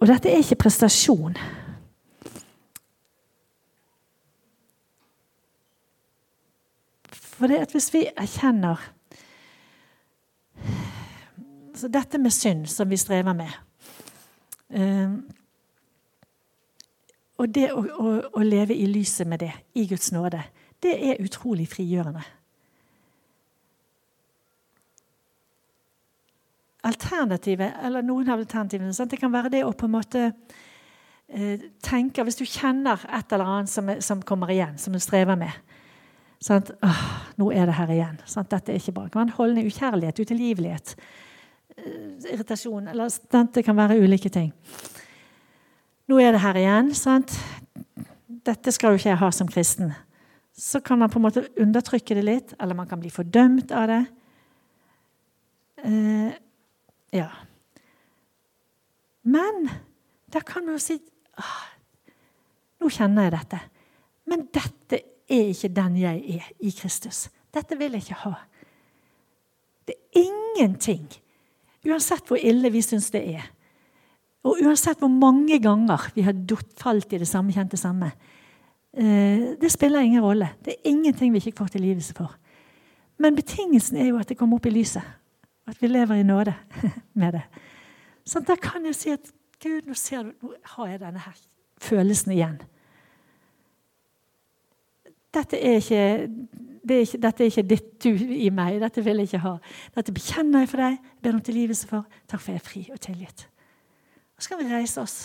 Og 0.00 0.08
dette 0.08 0.30
er 0.30 0.36
ikke 0.36 0.54
prestasjon. 0.54 1.36
For 7.12 7.46
det 7.46 7.56
at 7.64 7.72
hvis 7.72 7.92
vi 7.94 8.06
erkjenner 8.16 8.90
Dette 11.74 12.18
med 12.18 12.30
synd, 12.30 12.66
som 12.66 12.88
vi 12.90 12.96
strever 12.96 13.34
med 13.36 13.50
um, 14.70 15.16
Og 17.38 17.50
det 17.50 17.72
å, 17.74 17.82
å, 17.82 18.14
å, 18.38 18.42
leve 18.46 18.76
i 18.76 18.86
lyset 18.86 19.26
med 19.26 19.42
det, 19.42 19.52
i 19.74 19.86
Guds 19.90 20.12
nåde, 20.14 20.42
det 20.82 20.94
er 21.10 21.22
utrolig 21.24 21.66
frigjørende. 21.72 22.22
alternativet, 26.84 27.78
eller 27.82 28.04
noen 28.04 28.28
av 28.30 28.42
alternativene. 28.42 28.92
Sant? 28.94 29.12
Det 29.14 29.20
kan 29.20 29.32
være 29.32 29.52
det 29.54 29.62
å 29.64 29.72
på 29.76 29.88
en 29.88 29.94
måte 29.94 30.24
eh, 30.28 31.70
tenke 31.84 32.24
Hvis 32.26 32.40
du 32.40 32.44
kjenner 32.44 33.00
et 33.08 33.32
eller 33.32 33.52
annet 33.56 33.72
som, 33.72 33.88
som 34.04 34.22
kommer 34.26 34.52
igjen, 34.52 34.76
som 34.80 34.94
du 34.94 35.00
strever 35.02 35.38
med 35.40 35.52
sant? 36.44 36.74
Åh, 36.84 37.04
'Nå 37.40 37.50
er 37.52 37.66
det 37.66 37.78
her 37.78 37.92
igjen.' 37.94 38.20
Sant? 38.28 38.50
Dette 38.50 38.72
er 38.72 38.76
ikke 38.76 38.92
bra. 38.92 39.04
Det 39.04 39.14
kan 39.14 39.22
være 39.22 39.32
en 39.32 39.38
holdende 39.38 39.64
ukjærlighet, 39.64 40.20
utilgivelighet, 40.20 40.96
eh, 41.78 42.34
irritasjon 42.34 42.88
eller? 42.92 43.08
Det 43.54 43.64
kan 43.64 43.76
være 43.76 43.98
ulike 44.02 44.28
ting. 44.28 44.52
Nå 46.08 46.18
er 46.20 46.34
det 46.34 46.42
her 46.44 46.58
igjen. 46.60 46.90
sant? 46.94 47.32
Dette 48.44 48.72
skal 48.72 48.92
jo 48.92 49.00
ikke 49.00 49.12
jeg 49.12 49.20
ha 49.22 49.30
som 49.32 49.48
kristen. 49.48 49.94
Så 50.52 50.80
kan 50.84 50.98
man 51.00 51.10
på 51.10 51.18
en 51.18 51.24
måte 51.24 51.46
undertrykke 51.60 52.14
det 52.14 52.24
litt, 52.24 52.54
eller 52.60 52.76
man 52.76 52.88
kan 52.88 53.00
bli 53.00 53.10
fordømt 53.10 53.72
av 53.72 53.88
det. 53.88 54.02
Eh, 55.84 56.36
ja. 57.16 57.30
Men 59.24 59.68
da 60.32 60.40
kan 60.44 60.64
man 60.64 60.76
jo 60.76 60.82
si 60.82 60.98
ah, 61.40 61.64
Nå 62.80 62.90
kjenner 62.92 63.26
jeg 63.28 63.32
dette. 63.32 63.58
Men 64.28 64.46
dette 64.52 65.00
er 65.30 65.50
ikke 65.52 65.72
den 65.72 65.96
jeg 65.96 66.22
er 66.36 66.48
i 66.60 66.72
Kristus. 66.76 67.28
Dette 67.54 67.78
vil 67.80 67.96
jeg 67.96 68.04
ikke 68.04 68.22
ha. 68.26 68.34
Det 69.88 69.94
er 69.96 70.24
ingenting, 70.24 71.06
uansett 71.84 72.28
hvor 72.28 72.40
ille 72.40 72.70
vi 72.72 72.82
syns 72.84 73.10
det 73.12 73.22
er, 73.36 73.46
og 74.44 74.60
uansett 74.60 75.00
hvor 75.00 75.08
mange 75.08 75.58
ganger 75.62 76.10
vi 76.14 76.24
har 76.26 76.36
falt 76.80 77.12
i 77.12 77.20
det 77.20 77.28
samme, 77.28 77.52
kjent 77.52 77.72
det 77.72 77.80
samme, 77.80 78.10
eh, 78.92 79.54
det 79.60 79.70
spiller 79.72 80.04
ingen 80.04 80.22
rolle. 80.22 80.50
Det 80.64 80.74
er 80.74 80.90
ingenting 80.90 81.32
vi 81.32 81.40
ikke 81.40 81.64
får 81.64 81.72
tilgivelse 81.76 82.14
for. 82.16 82.34
Men 83.18 83.36
betingelsen 83.36 83.96
er 83.96 84.10
jo 84.10 84.18
at 84.18 84.28
det 84.28 84.36
kommer 84.36 84.58
opp 84.58 84.66
i 84.66 84.74
lyset. 84.74 85.02
At 85.66 85.80
vi 85.80 85.88
lever 85.88 86.20
i 86.20 86.26
nåde 86.26 86.54
med 87.20 87.32
det. 87.38 87.42
Så 88.24 88.40
da 88.40 88.56
kan 88.60 88.84
jeg 88.84 88.94
si 88.94 89.10
at 89.10 89.32
Gud, 89.62 89.86
nå, 89.86 89.94
ser 89.96 90.26
nå 90.26 90.52
har 90.74 90.88
jeg 90.90 91.00
denne 91.00 91.22
her 91.24 91.40
følelsen 91.80 92.34
igjen. 92.34 92.58
Dette 95.34 95.56
er 95.56 95.80
ikke, 95.80 96.02
det 96.84 96.96
er 96.96 97.06
ikke, 97.06 97.20
dette 97.22 97.42
er 97.42 97.50
ikke 97.50 97.66
ditt 97.70 97.88
du 98.04 98.10
i 98.12 98.50
meg. 98.52 98.76
Dette 98.82 99.02
vil 99.04 99.22
jeg 99.22 99.32
ikke 99.32 99.42
ha. 99.46 99.56
Dette 99.96 100.14
bekjenner 100.14 100.62
jeg 100.62 100.72
for 100.74 100.84
deg. 100.84 101.10
Ber 101.24 101.38
om 101.38 101.42
tilgivelse 101.48 101.88
for. 101.90 102.20
Takk 102.28 102.44
for 102.44 102.52
jeg 102.52 102.60
er 102.60 102.68
fri 102.68 102.84
og 102.92 103.00
tilgitt. 103.02 103.48
Så 104.38 104.48
skal 104.48 104.60
vi 104.60 104.70
reise 104.70 105.02
oss. 105.02 105.18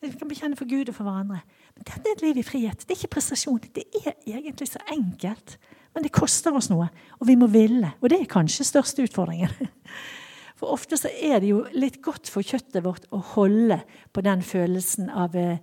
Vi 0.00 0.12
kan 0.14 0.30
bekjenne 0.30 0.58
for 0.58 0.68
Gud 0.70 0.90
og 0.90 0.94
for 0.94 1.08
hverandre. 1.08 1.40
Men 1.74 1.86
dette 1.88 2.06
er 2.06 2.14
et 2.14 2.22
liv 2.22 2.38
i 2.38 2.46
frihet. 2.46 2.84
Det 2.84 2.94
er 2.94 3.00
ikke 3.00 3.16
prestasjon. 3.16 3.58
Det 3.74 3.84
er 4.04 4.14
egentlig 4.30 4.68
så 4.70 4.82
enkelt. 4.94 5.56
Men 5.94 6.04
det 6.04 6.14
koster 6.14 6.54
oss 6.54 6.68
noe, 6.70 6.86
og 7.18 7.26
vi 7.26 7.34
må 7.38 7.48
ville. 7.50 7.90
Og 7.98 8.12
det 8.12 8.20
er 8.20 8.30
kanskje 8.30 8.68
største 8.68 9.02
utfordringen. 9.08 9.50
For 10.58 10.70
ofte 10.74 10.98
så 10.98 11.10
er 11.10 11.40
det 11.42 11.52
jo 11.52 11.60
litt 11.78 12.00
godt 12.02 12.26
for 12.32 12.42
kjøttet 12.42 12.82
vårt 12.82 13.04
å 13.14 13.20
holde 13.36 13.76
på 14.10 14.24
den 14.26 14.40
følelsen 14.42 15.06
av 15.06 15.36
eh, 15.38 15.60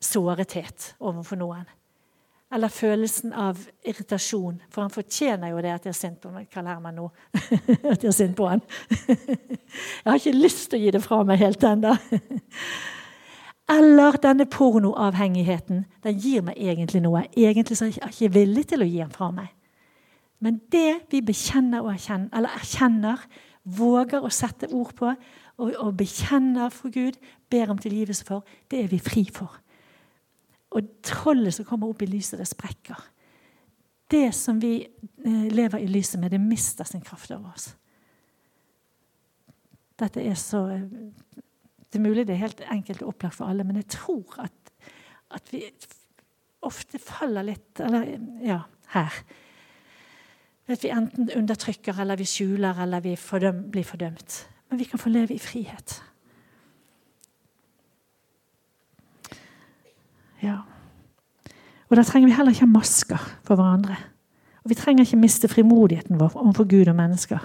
sårethet 0.00 0.94
overfor 0.96 1.36
noen. 1.42 1.66
Eller 2.52 2.68
følelsen 2.68 3.32
av 3.32 3.58
irritasjon. 3.86 4.56
For 4.74 4.82
han 4.82 4.90
fortjener 4.90 5.52
jo 5.52 5.60
det 5.62 5.70
at 5.70 5.84
jeg 5.86 5.92
er 5.94 5.98
sint 5.98 6.18
på 6.22 6.32
meg. 6.34 6.48
Karl 6.50 6.66
Herman 6.66 6.96
nå. 6.98 7.06
at 7.92 8.02
jeg 8.02 8.10
er 8.10 8.16
sint 8.16 8.34
på 8.38 8.48
han. 8.50 8.62
jeg 9.06 10.08
har 10.08 10.18
ikke 10.18 10.34
lyst 10.34 10.70
til 10.70 10.80
å 10.80 10.82
gi 10.82 10.94
det 10.96 11.02
fra 11.04 11.20
meg 11.28 11.38
helt 11.44 11.62
ennå. 11.66 11.94
Eller 13.78 14.18
denne 14.18 14.48
pornoavhengigheten. 14.50 15.84
Den 16.02 16.18
gir 16.18 16.42
meg 16.42 16.58
egentlig 16.58 17.04
noe. 17.04 17.22
Egentlig 17.38 17.78
er 17.78 17.94
jeg 17.94 18.10
ikke 18.10 18.34
villig 18.40 18.66
til 18.72 18.82
å 18.82 18.88
gi 18.88 18.98
den 18.98 19.14
fra 19.14 19.30
meg. 19.34 19.52
Men 20.40 20.58
det 20.72 21.04
vi 21.12 21.20
bekjenner 21.22 21.84
og 21.84 21.92
erkjenner, 21.92 22.30
eller 22.32 22.56
erkjenner, 22.56 23.24
våger 23.62 24.24
å 24.24 24.32
sette 24.32 24.70
ord 24.72 24.94
på 24.96 25.12
og 25.60 25.96
bekjenner 25.98 26.72
for 26.72 26.88
Gud, 26.88 27.18
ber 27.52 27.70
om 27.70 27.78
tilgivelse 27.78 28.24
for, 28.24 28.46
det 28.70 28.80
er 28.80 28.88
vi 28.88 28.98
fri 29.04 29.26
for. 29.34 29.58
Og 30.70 30.92
trollet 31.02 31.54
som 31.54 31.66
kommer 31.66 31.90
opp 31.90 32.02
i 32.04 32.08
lyset, 32.10 32.38
det 32.38 32.48
sprekker. 32.48 32.98
Det 34.10 34.28
som 34.34 34.58
vi 34.62 34.74
eh, 34.82 35.46
lever 35.50 35.82
i 35.82 35.90
lyset 35.90 36.20
med, 36.20 36.30
det 36.30 36.40
mister 36.42 36.86
sin 36.86 37.02
kraft 37.04 37.30
over 37.34 37.52
oss. 37.54 37.70
Dette 40.00 40.22
er 40.24 40.38
så 40.38 40.64
eh, 40.74 40.86
Det 41.90 41.98
er 41.98 42.06
mulig 42.06 42.26
det 42.26 42.36
er 42.36 42.44
helt 42.44 42.60
enkelt 42.70 43.02
og 43.02 43.14
opplagt 43.14 43.34
for 43.38 43.50
alle, 43.50 43.64
men 43.66 43.80
jeg 43.80 43.88
tror 43.96 44.44
at, 44.46 44.72
at 45.34 45.52
vi 45.52 45.64
ofte 46.62 47.00
faller 47.02 47.46
litt 47.46 47.80
Eller 47.80 48.12
ja, 48.44 48.60
her. 48.94 49.22
At 50.70 50.84
vi 50.84 50.92
enten 50.94 51.30
undertrykker, 51.34 51.98
eller 51.98 52.16
vi 52.16 52.28
skjuler, 52.30 52.78
eller 52.82 53.02
vi 53.02 53.16
fordøm, 53.18 53.64
blir 53.74 53.86
fordømt. 53.86 54.46
Men 54.70 54.78
vi 54.78 54.86
kan 54.86 55.02
få 55.02 55.10
leve 55.10 55.34
i 55.34 55.42
frihet. 55.42 55.96
Ja. 60.44 60.62
Og 61.90 61.98
da 61.98 62.04
trenger 62.06 62.30
vi 62.30 62.36
heller 62.36 62.54
ikke 62.54 62.68
ha 62.68 62.72
masker 62.72 63.30
for 63.46 63.58
hverandre. 63.58 63.96
Og 64.62 64.72
vi 64.72 64.78
trenger 64.78 65.06
ikke 65.06 65.20
miste 65.20 65.48
frimodigheten 65.50 66.20
vår 66.20 66.36
overfor 66.38 66.68
Gud 66.70 66.90
og 66.92 66.96
mennesker. 66.98 67.42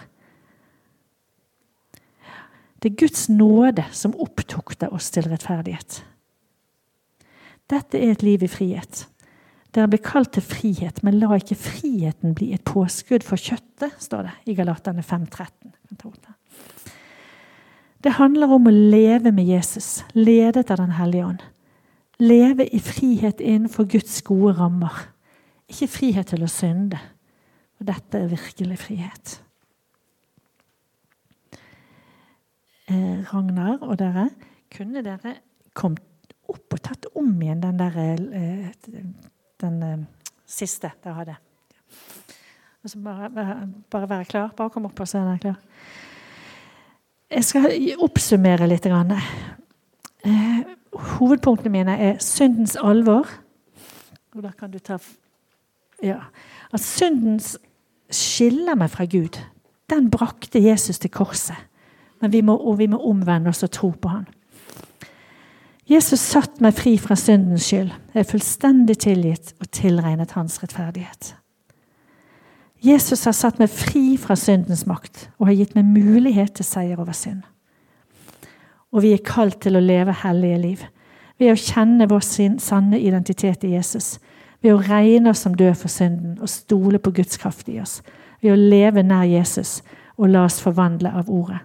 Det 2.84 2.91
er 2.91 2.99
Guds 2.99 3.29
nåde 3.31 3.86
som 3.95 4.13
opptukter 4.21 4.93
oss 4.93 5.10
til 5.15 5.25
rettferdighet. 5.31 6.03
Dette 7.71 7.97
er 7.97 8.13
et 8.13 8.25
liv 8.25 8.43
i 8.45 8.51
frihet. 8.51 9.08
Dere 9.73 9.89
blir 9.91 10.03
kalt 10.05 10.36
til 10.36 10.45
frihet, 10.45 11.01
men 11.03 11.17
la 11.19 11.36
ikke 11.39 11.58
friheten 11.58 12.36
bli 12.38 12.51
et 12.55 12.63
påskudd 12.67 13.25
for 13.25 13.41
kjøttet, 13.41 13.97
står 13.99 14.29
det 14.29 14.36
i 14.51 14.55
Galaterne 14.55 15.03
5.13. 15.03 15.73
Det 18.05 18.13
handler 18.19 18.53
om 18.53 18.69
å 18.69 18.75
leve 18.75 19.34
med 19.34 19.49
Jesus, 19.49 20.05
ledet 20.13 20.69
av 20.69 20.77
Den 20.84 20.93
hellige 20.99 21.25
ånd. 21.25 21.43
Leve 22.19 22.67
i 22.71 22.80
frihet 22.80 23.41
innenfor 23.43 23.88
Guds 23.91 24.21
gode 24.23 24.54
rammer. 24.60 25.01
Ikke 25.67 25.89
frihet 25.91 26.30
til 26.32 26.45
å 26.45 26.51
synde. 26.51 26.99
Og 27.80 27.88
dette 27.89 28.21
er 28.21 28.32
virkelig 28.32 28.78
frihet. 28.80 29.39
Eh, 32.86 33.25
Ragnar 33.32 33.82
og 33.82 33.97
dere, 33.99 34.30
kunne 34.71 35.01
dere 35.04 35.39
kommet 35.73 36.04
opp 36.51 36.75
og 36.78 36.82
tatt 36.86 37.08
om 37.17 37.32
igjen 37.41 37.63
den 37.63 37.80
der 37.80 37.95
eh, 37.97 38.69
Den 39.62 39.82
eh, 39.84 40.06
siste 40.45 40.91
dere 41.04 41.15
hadde? 41.17 41.36
Altså 42.86 42.99
bare, 43.01 43.30
bare, 43.89 44.10
være 44.10 44.25
klar. 44.30 44.51
Bare 44.56 44.69
kom 44.69 44.86
opp 44.86 44.99
og 45.01 45.10
se 45.10 45.17
er 45.17 45.25
dere 45.32 45.41
klar. 45.41 45.60
Jeg 47.34 47.43
skal 47.47 48.04
oppsummere 48.06 48.67
litt. 48.69 48.86
Eh, 48.86 50.74
hovedpunktene 50.95 51.71
mine 51.71 51.97
er 51.97 52.19
syndens 52.23 52.75
alvor. 52.75 53.29
Og 54.36 54.43
da 54.43 54.51
kan 54.51 54.71
du 54.71 54.79
ta 54.79 54.97
ja, 56.03 56.19
At 56.73 56.84
syndens 56.84 57.55
skiller 58.12 58.75
meg 58.75 58.91
fra 58.91 59.05
Gud. 59.05 59.39
Den 59.89 60.10
brakte 60.12 60.60
Jesus 60.60 60.99
til 60.99 61.12
korset. 61.12 61.58
Men 62.21 62.31
vi 62.31 62.41
må, 62.41 62.58
og 62.58 62.77
vi 62.79 62.88
må 62.88 62.99
omvende 63.10 63.49
oss 63.49 63.63
og 63.63 63.71
tro 63.71 63.89
på 63.89 64.10
han. 64.10 64.27
Jesus 65.86 66.19
satt 66.19 66.62
meg 66.65 66.73
fri 66.73 66.95
fra 66.97 67.15
syndens 67.15 67.67
skyld. 67.69 67.91
Jeg 68.13 68.23
er 68.23 68.29
fullstendig 68.29 68.97
tilgitt 69.03 69.53
og 69.62 69.69
tilregnet 69.69 70.34
hans 70.34 70.58
rettferdighet. 70.63 71.36
Jesus 72.86 73.23
har 73.25 73.36
satt 73.38 73.60
meg 73.62 73.69
fri 73.69 74.15
fra 74.21 74.36
syndens 74.38 74.86
makt 74.89 75.27
og 75.39 75.49
har 75.49 75.60
gitt 75.60 75.75
meg 75.77 75.86
mulighet 75.89 76.58
til 76.58 76.65
seier 76.67 76.99
over 77.01 77.15
synd. 77.17 77.43
Og 78.95 79.03
vi 79.03 79.12
er 79.12 79.23
kalt 79.27 79.60
til 79.65 79.75
å 79.75 79.84
leve 79.84 80.15
hellige 80.23 80.60
liv 80.62 80.84
ved 81.39 81.51
å 81.51 81.60
kjenne 81.60 82.08
vår 82.08 82.23
sanne 82.63 82.99
identitet 83.03 83.65
i 83.67 83.73
Jesus. 83.73 84.15
Ved 84.63 84.71
å 84.71 84.84
regne 84.88 85.34
oss 85.34 85.43
som 85.43 85.55
død 85.55 85.75
for 85.75 85.91
synden 85.91 86.38
og 86.39 86.49
stole 86.49 87.01
på 87.03 87.12
Guds 87.17 87.38
kraft 87.41 87.67
i 87.69 87.81
oss. 87.84 87.99
Ved 88.39 88.53
å 88.53 88.60
leve 88.60 89.03
nær 89.03 89.27
Jesus 89.27 89.81
og 90.15 90.31
la 90.31 90.45
oss 90.47 90.62
forvandle 90.63 91.12
av 91.12 91.29
ordet. 91.29 91.60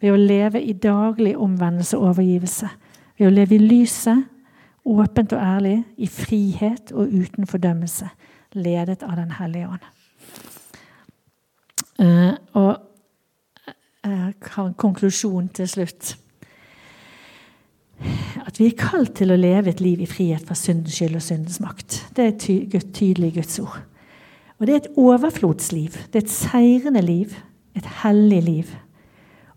Ved 0.00 0.12
å 0.12 0.20
leve 0.20 0.60
i 0.60 0.76
daglig 0.76 1.32
omvendelse 1.36 1.96
og 1.96 2.12
overgivelse. 2.12 2.68
Ved 3.16 3.28
å 3.28 3.32
leve 3.32 3.56
i 3.56 3.64
lyset, 3.64 4.28
åpent 4.84 5.32
og 5.36 5.40
ærlig, 5.40 5.80
i 5.96 6.08
frihet 6.08 6.92
og 6.92 7.08
uten 7.08 7.48
fordømmelse. 7.48 8.08
Ledet 8.52 9.02
av 9.02 9.16
Den 9.16 9.32
hellige 9.40 9.68
ånd. 9.68 9.90
Uh, 12.00 12.32
og 12.56 12.76
jeg 14.04 14.34
har 14.52 14.66
en 14.66 14.74
konklusjon 14.74 15.48
til 15.52 15.68
slutt 15.68 16.16
at 18.46 18.58
vi 18.60 18.70
er 18.70 18.78
kalt 18.78 19.14
til 19.18 19.32
å 19.32 19.38
leve 19.38 19.72
et 19.72 19.82
liv 19.84 20.00
i 20.02 20.08
frihet 20.08 20.44
fra 20.46 20.56
syndens 20.58 20.96
skyld 20.96 21.18
og 21.18 21.24
syndens 21.24 21.60
makt. 21.62 22.00
Det 22.16 22.26
er 22.26 22.36
ty 22.40 22.56
tydelig 22.96 23.34
Guds 23.36 23.58
ord. 23.62 23.80
Og 24.60 24.66
det 24.66 24.74
er 24.74 24.82
et 24.82 25.00
overflodsliv. 25.00 25.96
Det 26.12 26.20
er 26.20 26.26
et 26.26 26.32
seirende 26.32 27.02
liv. 27.04 27.34
Et 27.76 27.86
hellig 28.02 28.42
liv. 28.44 28.72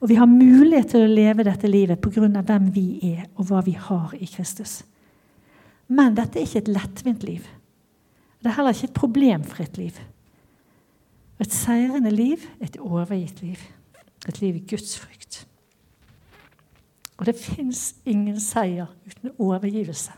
Og 0.04 0.10
vi 0.12 0.18
har 0.20 0.28
mulighet 0.28 0.92
til 0.92 1.06
å 1.06 1.12
leve 1.12 1.46
dette 1.48 1.68
livet 1.68 2.02
pga. 2.02 2.28
hvem 2.28 2.72
vi 2.76 3.00
er, 3.16 3.26
og 3.36 3.48
hva 3.48 3.62
vi 3.64 3.72
har 3.72 4.14
i 4.20 4.26
Kristus. 4.26 4.84
Men 5.88 6.16
dette 6.16 6.40
er 6.40 6.44
ikke 6.44 6.64
et 6.64 6.74
lettvint 6.76 7.24
liv. 7.24 7.48
Det 8.44 8.52
er 8.52 8.56
heller 8.58 8.76
ikke 8.76 8.90
et 8.90 9.00
problemfritt 9.00 9.78
liv. 9.78 10.00
Et 11.40 11.52
seirende 11.52 12.12
liv, 12.12 12.38
et 12.62 12.78
overgitt 12.80 13.42
liv. 13.42 13.60
Et 14.28 14.42
liv 14.42 14.56
i 14.56 14.66
Guds 14.70 14.98
frykt. 15.00 15.48
Og 17.24 17.28
det 17.30 17.40
fins 17.40 17.94
ingen 18.04 18.36
seier 18.44 18.90
uten 19.08 19.30
overgivelse. 19.40 20.12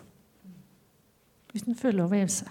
Uten 1.53 1.77
full 1.77 2.01
overgivelse. 2.01 2.47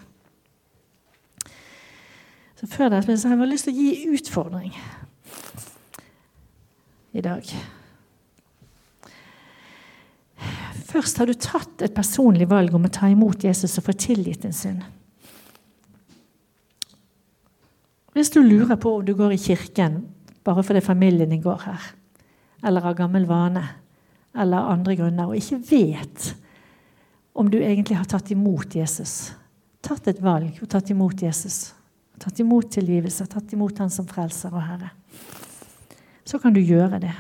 Så 2.55 2.69
før 2.71 2.93
det 2.95 3.03
så 3.19 3.33
har 3.33 3.43
jeg 3.43 3.51
lyst 3.51 3.67
til 3.67 3.75
å 3.75 3.83
gi 3.83 4.13
utfordring 4.15 4.79
i 7.19 7.27
dag. 7.27 7.51
Først 10.87 11.19
har 11.19 11.27
du 11.27 11.35
tatt 11.35 11.83
et 11.83 11.99
personlig 11.99 12.47
valg 12.47 12.79
om 12.79 12.87
å 12.87 12.95
ta 12.95 13.11
imot 13.11 13.43
Jesus 13.43 13.75
og 13.83 13.91
få 13.91 13.99
tilgitt 13.99 14.47
din 14.47 14.55
synd. 14.55 14.87
Hvis 18.15 18.31
du 18.31 18.39
lurer 18.39 18.79
på 18.79 19.01
om 19.01 19.03
du 19.03 19.17
går 19.19 19.35
i 19.35 19.47
kirken 19.51 20.05
bare 20.47 20.63
fordi 20.63 20.87
familien 20.95 21.35
din 21.35 21.43
går 21.43 21.65
her, 21.67 21.95
eller 22.63 22.87
av 22.87 23.03
gammel 23.03 23.27
vane, 23.27 23.73
eller 24.35 24.71
andre 24.73 24.97
grunner, 24.99 25.31
og 25.31 25.39
ikke 25.39 25.61
vet 25.71 26.33
om 27.35 27.51
du 27.51 27.59
egentlig 27.61 27.97
har 27.99 28.09
tatt 28.11 28.31
imot 28.35 28.75
Jesus. 28.75 29.33
Tatt 29.85 30.07
et 30.11 30.21
valg 30.23 30.59
og 30.63 30.69
tatt 30.71 30.91
imot 30.95 31.23
Jesus. 31.23 31.75
Tatt 32.23 32.39
imot 32.41 32.71
tilgivelse, 32.73 33.27
tatt 33.27 33.53
imot 33.53 33.79
Han 33.83 33.91
som 33.91 34.07
frelser 34.07 34.55
og 34.55 34.63
Herre. 34.63 34.93
Så 36.25 36.39
kan 36.39 36.55
du 36.55 36.61
gjøre 36.63 37.01
det. 37.03 37.15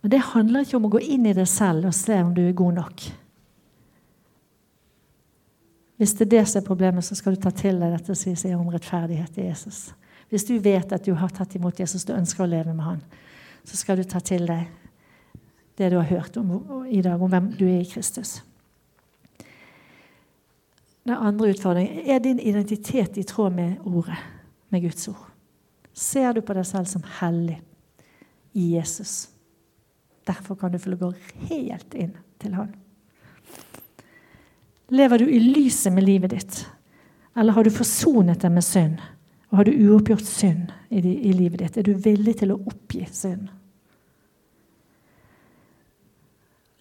Men 0.00 0.10
det 0.14 0.22
handler 0.32 0.64
ikke 0.64 0.78
om 0.78 0.86
å 0.88 0.92
gå 0.94 1.02
inn 1.14 1.26
i 1.30 1.34
deg 1.36 1.48
selv 1.50 1.90
og 1.90 1.94
se 1.94 2.16
om 2.22 2.32
du 2.34 2.42
er 2.44 2.56
god 2.58 2.78
nok. 2.78 3.04
Hvis 6.00 6.14
det 6.18 6.24
er 6.26 6.30
det 6.32 6.44
som 6.50 6.58
er 6.62 6.66
problemet, 6.66 7.06
så 7.06 7.14
skal 7.14 7.36
du 7.36 7.42
ta 7.42 7.52
til 7.54 7.78
deg 7.78 7.92
dette 7.94 8.14
som 8.18 8.38
sier 8.38 8.58
om 8.58 8.70
rettferdighet 8.72 9.36
i 9.38 9.44
Jesus. 9.50 9.92
Hvis 10.32 10.46
du 10.48 10.56
vet 10.62 10.94
at 10.94 11.04
du 11.06 11.12
har 11.14 11.30
tatt 11.30 11.54
imot 11.54 11.78
Jesus, 11.78 12.06
du 12.08 12.14
ønsker 12.16 12.42
å 12.42 12.50
leve 12.50 12.72
med 12.74 12.86
han, 12.86 13.02
så 13.62 13.78
skal 13.78 14.00
du 14.00 14.06
ta 14.08 14.18
til 14.24 14.48
deg 14.48 14.64
det 15.78 15.90
du 15.90 15.96
har 15.96 16.08
hørt 16.08 16.36
om, 16.36 16.86
i 16.88 17.02
dag 17.02 17.22
om 17.22 17.30
hvem 17.30 17.52
du 17.58 17.64
er 17.66 17.80
i 17.80 17.88
Kristus. 17.88 18.40
Den 21.02 21.18
andre 21.18 21.50
utfordringen 21.50 22.06
er 22.06 22.22
din 22.22 22.38
identitet 22.38 23.16
i 23.18 23.26
tråd 23.26 23.52
med 23.52 23.76
ordet, 23.84 24.18
med 24.70 24.82
Guds 24.82 25.08
ord. 25.08 25.28
Ser 25.92 26.32
du 26.32 26.40
på 26.40 26.54
deg 26.54 26.66
selv 26.66 26.86
som 26.88 27.02
hellig 27.18 27.58
i 28.54 28.74
Jesus? 28.76 29.32
Derfor 30.26 30.54
kan 30.54 30.72
du 30.72 30.78
få 30.78 30.94
gå 30.96 31.10
helt 31.48 31.94
inn 31.94 32.14
til 32.40 32.54
Han. 32.54 32.70
Lever 34.92 35.18
du 35.18 35.26
i 35.26 35.40
lyset 35.40 35.92
med 35.92 36.04
livet 36.04 36.30
ditt, 36.30 36.66
eller 37.36 37.56
har 37.56 37.64
du 37.64 37.72
forsonet 37.72 38.42
deg 38.44 38.52
med 38.52 38.64
synd? 38.64 39.00
Og 39.50 39.58
har 39.58 39.68
du 39.68 39.72
uoppgjort 39.72 40.24
synd 40.24 40.70
i, 40.88 41.00
livet 41.32 41.58
ditt? 41.60 41.76
Er 41.76 41.84
du 41.84 41.92
villig 41.96 42.38
til 42.40 42.54
å 42.54 42.60
oppgi 42.68 43.06
synd? 43.12 43.50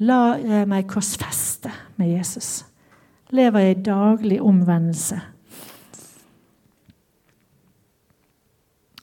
La 0.01 0.37
meg 0.65 0.87
korsfeste 0.89 1.69
med 2.01 2.09
Jesus. 2.15 2.63
Lever 3.29 3.59
jeg 3.59 3.75
i 3.75 3.83
daglig 3.85 4.39
omvendelse? 4.41 5.19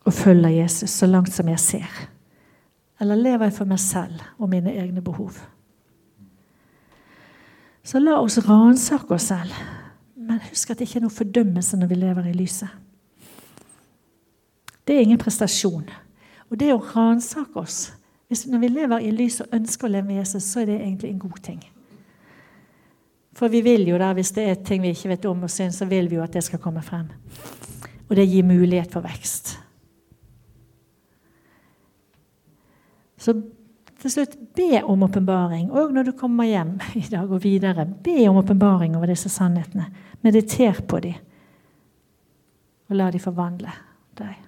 Og 0.04 0.12
følger 0.12 0.56
Jesus 0.56 0.90
så 0.90 1.06
langt 1.06 1.32
som 1.32 1.48
jeg 1.48 1.60
ser? 1.60 2.00
Eller 3.00 3.14
lever 3.14 3.46
jeg 3.46 3.54
for 3.60 3.70
meg 3.70 3.78
selv 3.80 4.24
og 4.38 4.50
mine 4.50 4.74
egne 4.74 5.04
behov? 5.04 5.38
Så 7.84 8.02
la 8.02 8.18
oss 8.18 8.40
ransake 8.48 9.14
oss 9.14 9.30
selv. 9.30 9.54
Men 10.16 10.42
husk 10.50 10.70
at 10.70 10.80
det 10.80 10.88
ikke 10.88 10.98
er 10.98 11.06
noe 11.06 11.14
fordømmelse 11.14 11.78
når 11.78 11.88
vi 11.92 12.00
lever 12.02 12.26
i 12.28 12.34
lyset. 12.36 12.68
Det 14.84 14.96
er 14.96 15.06
ingen 15.06 15.20
prestasjon. 15.20 15.86
Og 16.50 16.58
det 16.60 16.72
å 16.74 16.82
ransake 16.82 17.60
oss 17.60 17.92
Når 18.28 18.60
vi 18.60 18.68
lever 18.68 19.04
i 19.04 19.12
lys 19.14 19.40
og 19.40 19.54
ønsker 19.56 19.88
å 19.88 19.92
leve 19.92 20.10
med 20.10 20.20
Jesus, 20.20 20.44
så 20.44 20.62
er 20.62 20.68
det 20.68 20.80
egentlig 20.82 21.10
en 21.10 21.20
god 21.22 21.38
ting. 21.42 21.62
For 23.38 23.48
vi 23.48 23.62
vil 23.64 23.86
jo 23.88 23.98
da, 24.00 24.10
hvis 24.16 24.34
det 24.36 24.44
er 24.44 24.58
ting 24.66 24.82
vi 24.82 24.90
ikke 24.92 25.12
vet 25.14 25.28
om 25.30 25.46
og 25.46 25.52
syns, 25.52 25.78
så 25.78 25.86
vil 25.88 26.10
vi 26.10 26.18
jo 26.18 26.24
at 26.24 26.34
det 26.34 26.42
skal 26.44 26.60
komme 26.60 26.82
frem. 26.84 27.06
Og 28.08 28.16
det 28.18 28.26
gir 28.26 28.44
mulighet 28.44 28.92
for 28.92 29.04
vekst. 29.04 29.54
Så 33.18 33.34
til 33.98 34.12
slutt, 34.12 34.36
be 34.54 34.82
om 34.84 35.02
åpenbaring. 35.02 35.70
Og 35.74 35.94
når 35.94 36.10
du 36.10 36.12
kommer 36.18 36.46
hjem 36.46 36.76
i 37.00 37.06
dag 37.10 37.30
og 37.30 37.42
videre, 37.42 37.86
be 37.86 38.28
om 38.28 38.42
åpenbaring 38.42 38.96
over 38.96 39.10
disse 39.10 39.30
sannhetene. 39.32 39.88
Mediter 40.22 40.82
på 40.88 41.00
dem. 41.02 41.16
Og 42.88 42.96
la 42.96 43.10
dem 43.12 43.22
forvandle 43.22 43.72
deg. 44.18 44.47